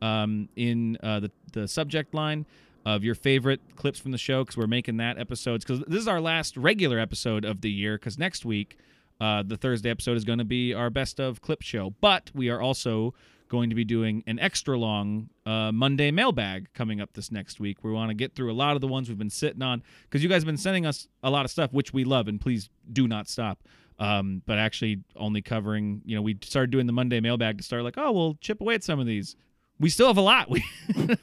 [0.00, 2.46] um, in uh, the, the subject line
[2.86, 5.64] of your favorite clips from the show, because we're making that episodes.
[5.64, 7.98] Because this is our last regular episode of the year.
[7.98, 8.78] Because next week,
[9.20, 11.94] uh, the Thursday episode is going to be our best of clip show.
[12.00, 13.12] But we are also
[13.48, 17.84] going to be doing an extra long uh, Monday mailbag coming up this next week.
[17.84, 20.22] We want to get through a lot of the ones we've been sitting on because
[20.22, 22.68] you guys have been sending us a lot of stuff, which we love, and please
[22.92, 23.60] do not stop.
[23.98, 27.82] Um, but actually, only covering, you know, we started doing the Monday mailbag to start
[27.82, 29.36] like, oh, we'll chip away at some of these.
[29.78, 30.64] We still have a lot we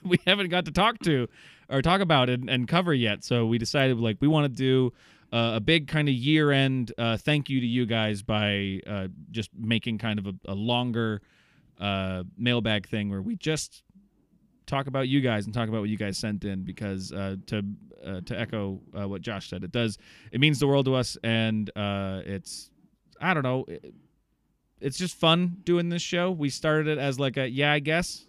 [0.04, 1.28] we haven't got to talk to
[1.70, 3.24] or talk about and, and cover yet.
[3.24, 4.94] So we decided like we want to do
[5.32, 9.08] uh, a big kind of year end uh, thank you to you guys by uh,
[9.32, 11.22] just making kind of a, a longer
[11.80, 13.84] uh, mailbag thing where we just
[14.66, 17.64] talk about you guys and talk about what you guys sent in because uh, to
[18.06, 19.98] uh, to echo uh, what Josh said, it does
[20.32, 22.70] it means the world to us, and uh, it's
[23.22, 23.94] I don't know, it-
[24.82, 26.30] it's just fun doing this show.
[26.32, 28.26] We started it as like a yeah, I guess.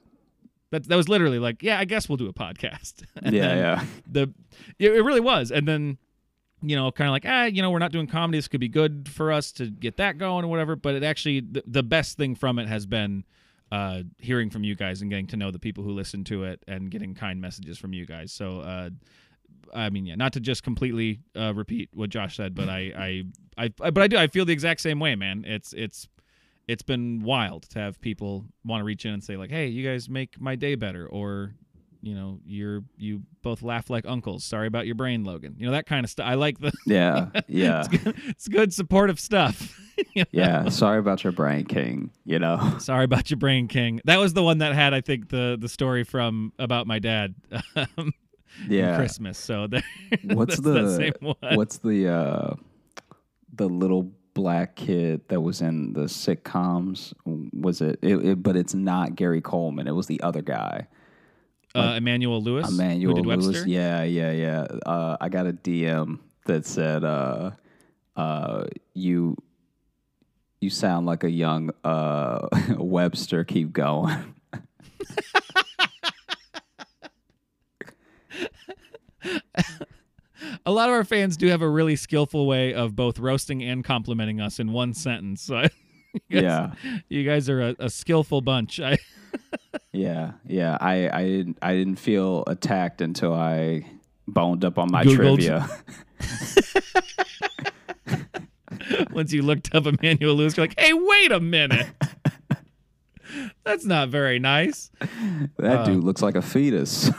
[0.71, 3.03] That, that was literally like yeah, I guess we'll do a podcast.
[3.25, 3.85] Yeah, yeah.
[4.11, 4.33] the
[4.79, 5.99] it, it really was, and then
[6.69, 8.39] you know, kind of like, ah, you know, we're not doing comedy.
[8.39, 10.77] This could be good for us to get that going or whatever.
[10.77, 13.25] But it actually, the, the best thing from it has been
[13.73, 16.63] uh, hearing from you guys and getting to know the people who listen to it
[16.67, 18.33] and getting kind messages from you guys.
[18.33, 18.91] So, uh,
[19.75, 22.79] I mean, yeah, not to just completely uh, repeat what Josh said, but I,
[23.59, 24.17] I, I, I, but I do.
[24.17, 25.45] I feel the exact same way, man.
[25.47, 26.09] It's, it's,
[26.67, 29.87] it's been wild to have people want to reach in and say like, "Hey, you
[29.87, 31.53] guys make my day better," or
[32.05, 34.45] you know, you're you both laugh like uncles.
[34.45, 35.55] Sorry about your brain, Logan.
[35.59, 36.27] You know that kind of stuff.
[36.29, 39.81] I like the Yeah, yeah, it's, good, it's good supportive stuff.
[40.17, 40.31] You know?
[40.33, 40.69] yeah.
[40.71, 42.11] Sorry about your brain, King.
[42.25, 42.77] You know.
[42.81, 44.01] Sorry about your brain, King.
[44.07, 47.37] That was the one that had, I think, the the story from about my dad.
[47.77, 48.13] Um,
[48.69, 48.97] Yeah.
[48.97, 49.39] Christmas.
[49.39, 49.85] So there,
[50.25, 51.37] What's that's the same one.
[51.57, 52.55] What's the uh,
[53.55, 57.13] the little black kid that was in the sitcoms?
[57.25, 58.43] Was it, it, it?
[58.43, 59.87] But it's not Gary Coleman.
[59.87, 60.89] It was the other guy,
[61.75, 62.69] uh, Emmanuel Lewis.
[62.69, 63.47] Emmanuel did Lewis.
[63.47, 63.69] Webster?
[63.69, 64.67] Yeah, yeah, yeah.
[64.87, 67.53] Uh, I got a DM that said, uh,
[68.17, 69.37] uh, "You
[70.61, 72.49] you sound like a young uh,
[72.79, 73.45] Webster.
[73.45, 74.35] Keep going."
[80.67, 83.85] A lot of our fans do have a really skillful way of both roasting and
[83.85, 85.43] complimenting us in one sentence.
[85.43, 85.67] So
[86.29, 86.75] you guys, yeah.
[87.09, 88.81] you guys are a, a skillful bunch.
[88.81, 88.99] I,
[89.93, 90.77] Yeah, yeah.
[90.81, 93.85] I, I didn't I didn't feel attacked until I
[94.29, 95.37] boned up on my Googled.
[95.37, 95.69] trivia.
[99.13, 101.87] once you looked up Emmanuel Lewis, you're like, hey, wait a minute.
[103.65, 104.91] That's not very nice.
[105.59, 105.85] that Uh.
[105.85, 107.11] dude looks like a fetus.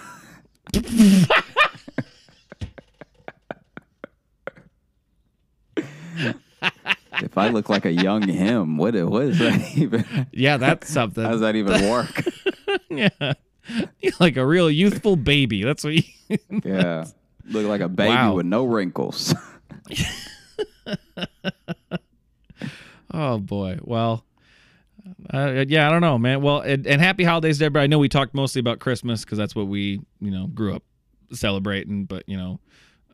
[7.23, 10.05] If I look like a young him, what what is that even?
[10.31, 11.23] Yeah, that's something.
[11.23, 12.23] How does that even work?
[12.89, 13.33] yeah.
[13.99, 15.63] You're like a real youthful baby.
[15.63, 16.03] That's what you.
[16.63, 17.05] yeah,
[17.49, 18.35] look like a baby Wow.
[18.35, 19.33] with no wrinkles.
[23.11, 23.79] Oh boy.
[23.81, 24.25] Well,
[25.33, 26.41] uh, yeah, I don't know, man.
[26.41, 27.83] Well, and, and happy holidays, to everybody.
[27.85, 30.83] I know we talked mostly about Christmas because that's what we, you know, grew up
[31.31, 32.05] celebrating.
[32.05, 32.59] But you know,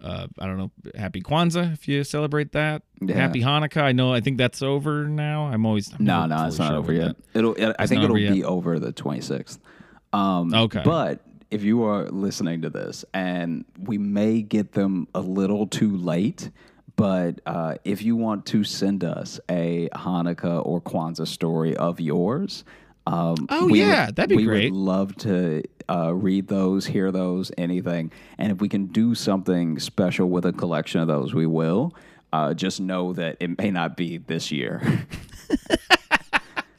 [0.03, 0.71] uh, I don't know.
[0.95, 2.83] Happy Kwanzaa if you celebrate that.
[3.01, 3.15] Yeah.
[3.15, 3.81] Happy Hanukkah.
[3.81, 4.13] I know.
[4.13, 5.45] I think that's over now.
[5.45, 5.91] I'm always.
[5.93, 7.15] I'm No, no, it's not sure over yet.
[7.33, 7.53] It'll.
[7.55, 8.45] It, I think it'll over be yet?
[8.45, 9.59] over the twenty sixth.
[10.13, 10.81] Um, Okay.
[10.83, 15.95] But if you are listening to this, and we may get them a little too
[15.97, 16.49] late,
[16.95, 22.63] but uh, if you want to send us a Hanukkah or Kwanzaa story of yours.
[23.07, 24.37] Um, Oh, yeah, would- that'd be great.
[24.37, 24.71] we great.
[24.71, 28.11] would love to uh, read those, hear those, anything.
[28.37, 31.95] And if we can do something special with a collection of those, we will.
[32.33, 34.81] Uh, just know that it may not be this year.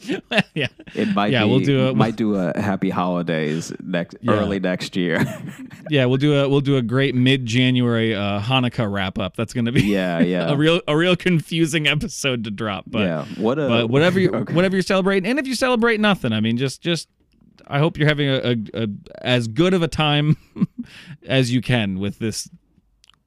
[0.54, 0.66] yeah.
[0.94, 4.32] It might Yeah, be, we'll do a- might do a happy holidays next Yeah.
[4.32, 5.24] early next year.
[5.90, 9.36] Yeah, we'll do a we'll do a great mid January uh, Hanukkah wrap up.
[9.36, 10.48] That's gonna be yeah, yeah.
[10.52, 12.84] a real a real confusing episode to drop.
[12.86, 13.24] But yeah.
[13.36, 14.54] What a but whatever you okay.
[14.54, 17.08] whatever you're celebrating, and if you celebrate nothing, I mean, just just
[17.66, 18.88] I hope you're having a, a, a
[19.20, 20.36] as good of a time
[21.26, 22.48] as you can with this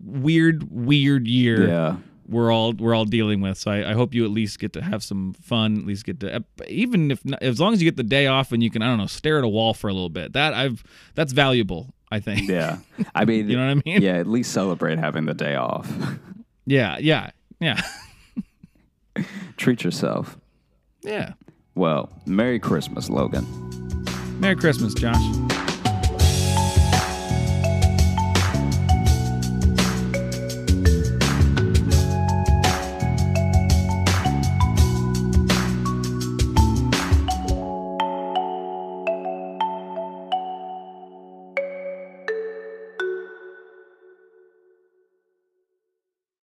[0.03, 1.97] weird weird year Yeah.
[2.27, 3.57] We're all we're all dealing with.
[3.57, 5.77] So I, I hope you at least get to have some fun.
[5.79, 8.63] At least get to even if as long as you get the day off and
[8.63, 10.33] you can I don't know stare at a wall for a little bit.
[10.33, 10.83] That I've
[11.13, 11.93] that's valuable.
[12.11, 12.47] I think.
[12.47, 12.77] Yeah.
[13.15, 14.01] I mean You know what I mean?
[14.01, 15.91] Yeah, at least celebrate having the day off.
[16.67, 16.97] Yeah.
[16.97, 17.29] Yeah.
[17.59, 17.79] Yeah.
[19.57, 20.37] Treat yourself.
[21.03, 21.33] yeah.
[21.75, 23.45] Well, Merry Christmas, Logan.
[24.39, 25.21] Merry Christmas, Josh.